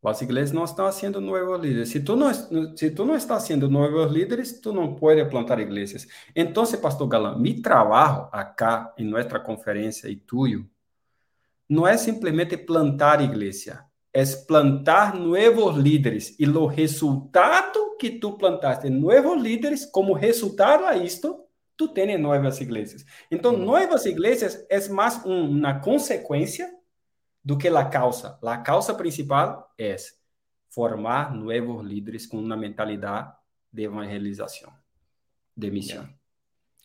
[0.04, 1.89] As igrejas não estão fazendo novos líderes.
[1.89, 2.32] Se tu não,
[2.78, 6.08] se tu não estás sendo novos líderes, tu não pode plantar igrejas.
[6.36, 10.70] Então, pastor Galán, mi trabalho acá em nossa conferência e tuyo
[11.70, 13.88] não é simplesmente plantar igreja
[14.18, 20.95] es plantar nuevos líderes y lo resultado que tú plantaste nuevos líderes, como resultado a
[20.95, 23.06] esto, tú tienes nuevas iglesias.
[23.30, 26.68] Entonces, nuevas iglesias es más una consecuencia
[27.48, 28.38] do que la causa.
[28.41, 30.22] La causa principal es
[30.68, 33.36] formar nuevos líderes con una mentalidad
[33.72, 34.72] de evangelización,
[35.56, 36.20] de misión.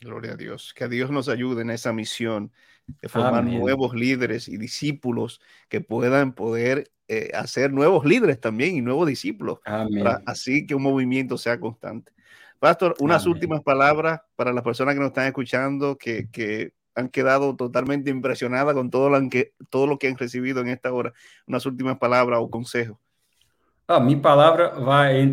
[0.01, 0.73] Gloria a Dios.
[0.73, 2.53] Que a Dios nos ayude en esa misión
[2.87, 3.59] de formar Amén.
[3.59, 9.59] nuevos líderes y discípulos que puedan poder eh, hacer nuevos líderes también y nuevos discípulos,
[9.65, 12.13] para, así que un movimiento sea constante.
[12.61, 13.35] Pastor, unas Amén.
[13.35, 18.74] últimas palabras para las personas que nos están escuchando, que, que han quedado totalmente impresionadas
[18.74, 21.12] con todo lo, que, todo lo que han recibido en esta hora.
[21.47, 22.97] Unas últimas palabras o consejos.
[23.88, 25.26] Ah, minha palavra vai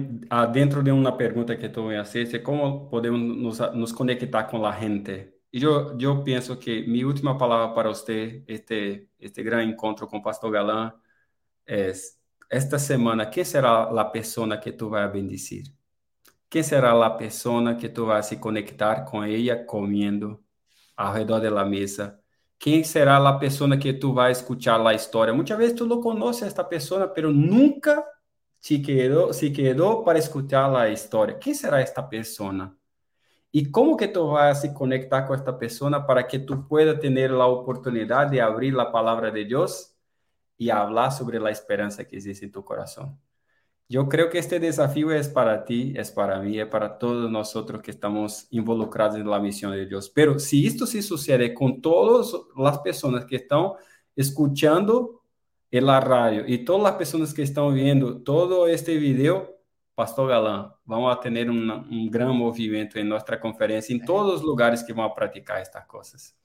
[0.52, 4.72] dentro de uma pergunta que tu me haces, como podemos nos, nos conectar com a
[4.78, 5.34] gente.
[5.54, 10.18] E eu, eu penso que minha última palavra para você, este, este grande encontro com
[10.18, 10.94] o pastor Galã,
[11.66, 11.92] é
[12.50, 15.64] esta semana, quem será a pessoa que tu vai bendecir?
[16.50, 20.44] Quem será a pessoa que tu vai se conectar com ela comendo
[21.00, 22.20] ao redor da mesa?
[22.60, 25.34] Quem será a pessoa que tu vai escutar a história?
[25.34, 28.06] Muitas vezes tu não conhece esta pessoa, pero nunca
[28.60, 31.36] se quedou, se quedou para escutar a história.
[31.36, 32.76] Quem será esta pessoa?
[33.54, 37.32] E como que tu vai se conectar com esta pessoa para que tu pueda ter
[37.32, 39.96] a oportunidade de abrir a palavra de Deus
[40.58, 43.18] y hablar sobre la esperanza que existe en tu corazón.
[43.92, 47.82] Yo creo que este desafío es para ti, es para mí, es para todos nosotros
[47.82, 50.12] que estamos involucrados en la misión de Dios.
[50.12, 53.72] Pero si esto se sucede con todas las personas que están
[54.16, 55.24] escuchando
[55.72, 59.58] en la radio y todas las personas que están viendo todo este video,
[59.96, 64.44] Pastor Galán, vamos a tener un, un gran movimiento en nuestra conferencia, en todos los
[64.44, 66.36] lugares que vamos a practicar estas cosas.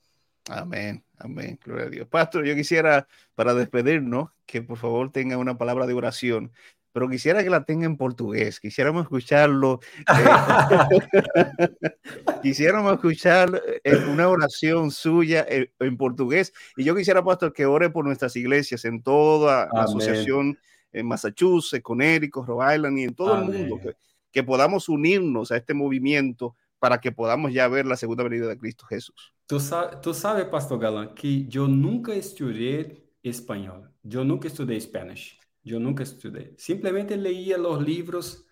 [0.48, 2.08] Amén, amén, gloria a Dios.
[2.08, 6.50] Pastor, yo quisiera, para despedirnos, que por favor tenga una palabra de oración,
[6.94, 10.04] pero quisiera que la tenga en portugués, quisiéramos escucharlo, eh,
[12.42, 17.90] quisiéramos escuchar eh, una oración suya en, en, portugués, y yo quisiera, Pastor, que ore
[17.90, 20.56] por nuestras iglesias en toda la asociación
[20.92, 23.54] en Massachusetts, Connecticut, Rhode Island y en todo amén.
[23.54, 23.96] el mundo, que,
[24.30, 28.56] que podamos unirnos a este movimiento para que podamos ya ver la segunda venida de
[28.56, 29.34] Cristo Jesús.
[29.46, 33.88] Tu sabe, tu sabe, pastor Galán, que eu nunca estudei espanhol.
[34.08, 35.43] Eu nunca estudei Spanish.
[35.64, 36.54] Yo nunca estudié.
[36.58, 38.46] Simplemente leía los libros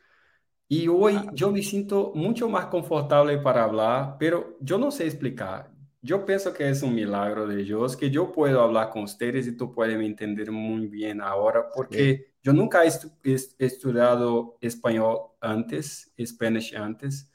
[0.67, 5.05] y hoy ah, yo me siento mucho más confortable para hablar, pero yo no sé
[5.05, 5.71] explicar.
[6.01, 9.57] Yo pienso que es un milagro de Dios que yo puedo hablar con ustedes y
[9.57, 16.13] tú puedes me entender muy bien ahora, porque yo nunca he, he, estudiado español antes,
[16.25, 17.31] Spanish antes,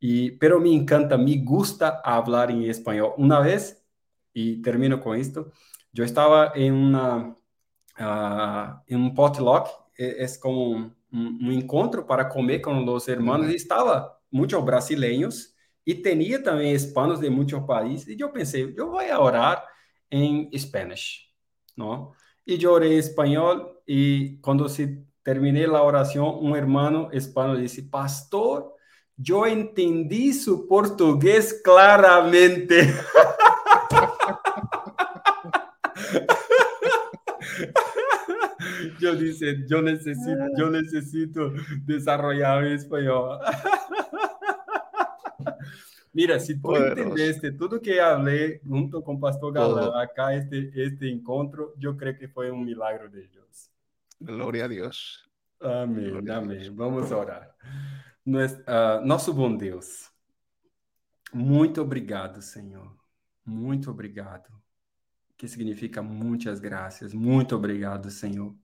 [0.00, 3.12] y, pero me encanta, me gusta hablar en español.
[3.16, 3.86] Una vez,
[4.34, 5.52] y termino con esto,
[5.92, 7.36] yo estaba en una
[7.98, 13.54] uh, en un potluck, es como un, un, encontro para comer con los hermanos, y
[13.54, 19.20] estaba muchos brasileños y tenía también hispanos de muchos países, yo pensé, yo voy a
[19.20, 19.62] orar
[20.10, 21.32] en Spanish,
[21.76, 22.14] ¿no?
[22.44, 27.82] Y yo oré en español, y cuando se terminé la oración, un hermano hispano dice,
[27.82, 28.74] pastor,
[29.16, 32.92] yo entendí su portugués claramente.
[39.04, 41.52] yo dice, yo necesito, yo necesito
[41.84, 43.38] desarrollar mi español.
[46.14, 51.10] Mira, si tú entendiste tudo que hablé junto com o pastor Galán acá este, este
[51.10, 53.68] encontro, eu creio que foi um milagre de Deus.
[54.20, 55.28] Glória a Deus.
[55.60, 56.70] Amém, amém.
[56.72, 57.52] Vamos orar.
[58.24, 60.08] Uh, nosso bom Deus,
[61.32, 62.96] muito obrigado, Senhor.
[63.44, 64.48] Muito obrigado.
[65.36, 67.12] Que significa muitas graças.
[67.12, 68.54] Muito obrigado, Senhor,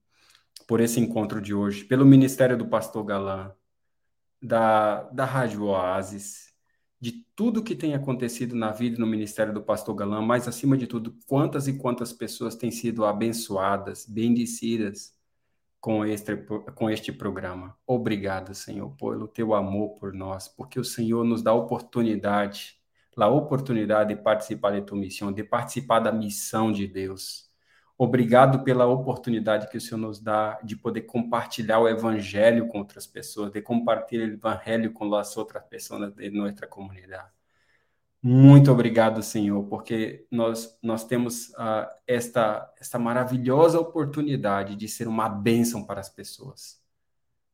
[0.67, 3.53] por esse encontro de hoje, pelo ministério do pastor Galã,
[4.41, 6.51] da, da Rádio Oasis,
[7.01, 10.87] de tudo que tem acontecido na vida no ministério do pastor Galã, mas acima de
[10.87, 15.15] tudo, quantas e quantas pessoas têm sido abençoadas, bendecidas
[15.81, 16.37] com este,
[16.75, 17.77] com este programa.
[17.87, 22.77] Obrigado, Senhor, pelo teu amor por nós, porque o Senhor nos dá oportunidade,
[23.17, 27.50] a oportunidade de participar de tua missão, de participar da missão de Deus.
[28.03, 33.07] Obrigado pela oportunidade que o Senhor nos dá de poder compartilhar o Evangelho com outras
[33.07, 37.29] pessoas, de compartilhar o Evangelho com as outras pessoas de nossa comunidade.
[38.23, 45.29] Muito obrigado, Senhor, porque nós, nós temos uh, esta, esta maravilhosa oportunidade de ser uma
[45.29, 46.81] bênção para as pessoas,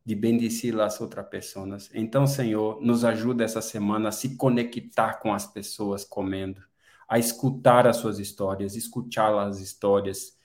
[0.05, 1.90] de bendecir as outras pessoas.
[1.92, 6.62] Então, Senhor, nos ajuda essa semana a se conectar com as pessoas comendo,
[7.09, 10.36] a escutar as suas histórias, escutar as histórias,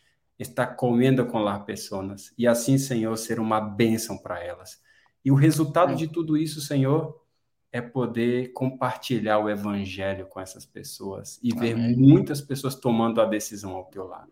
[0.41, 4.81] estar comendo com as pessoas, e assim, Senhor, ser uma bênção para elas.
[5.23, 7.21] E o resultado de tudo isso, Senhor,
[7.71, 11.95] é poder compartilhar o evangelho com essas pessoas e ver Amém.
[11.95, 14.31] muitas pessoas tomando a decisão ao teu lado.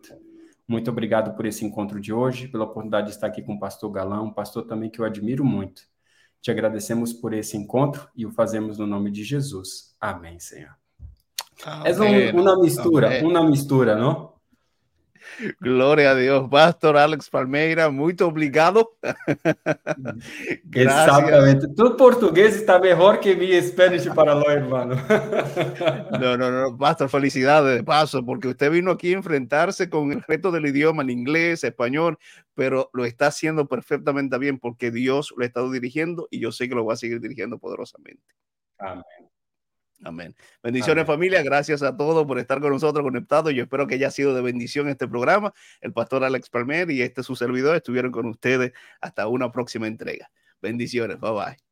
[0.66, 3.90] Muito obrigado por esse encontro de hoje, pela oportunidade de estar aqui com o pastor
[3.90, 5.82] Galão, um pastor também que eu admiro muito.
[6.42, 9.94] Te agradecemos por esse encontro e o fazemos no nome de Jesus.
[10.00, 10.74] Amém, Senhor.
[11.64, 12.28] Amém.
[12.28, 13.24] É uma mistura, Amém.
[13.24, 14.29] uma mistura, não?
[15.60, 18.96] Gloria a Dios, Pastor Alex Palmeira, muito obrigado.
[20.72, 21.68] Exatamente.
[21.74, 24.94] Tu português está melhor que mi Spanish para lo hermano.
[26.20, 30.22] no, no, no, Pastor, felicidades de paso, porque usted vino aquí a enfrentarse con el
[30.22, 32.18] reto del idioma en inglés, español,
[32.54, 36.68] pero lo está haciendo perfectamente bien porque Dios lo ha estado dirigiendo y yo sé
[36.68, 38.22] que lo va a seguir dirigiendo poderosamente.
[38.78, 39.04] Amén.
[40.02, 40.34] Amén.
[40.62, 43.52] Bendiciones familia, gracias a todos por estar con nosotros conectados.
[43.52, 45.52] Yo espero que haya sido de bendición este programa.
[45.80, 50.30] El pastor Alex Palmer y este su servidor estuvieron con ustedes hasta una próxima entrega.
[50.62, 51.69] Bendiciones, bye bye.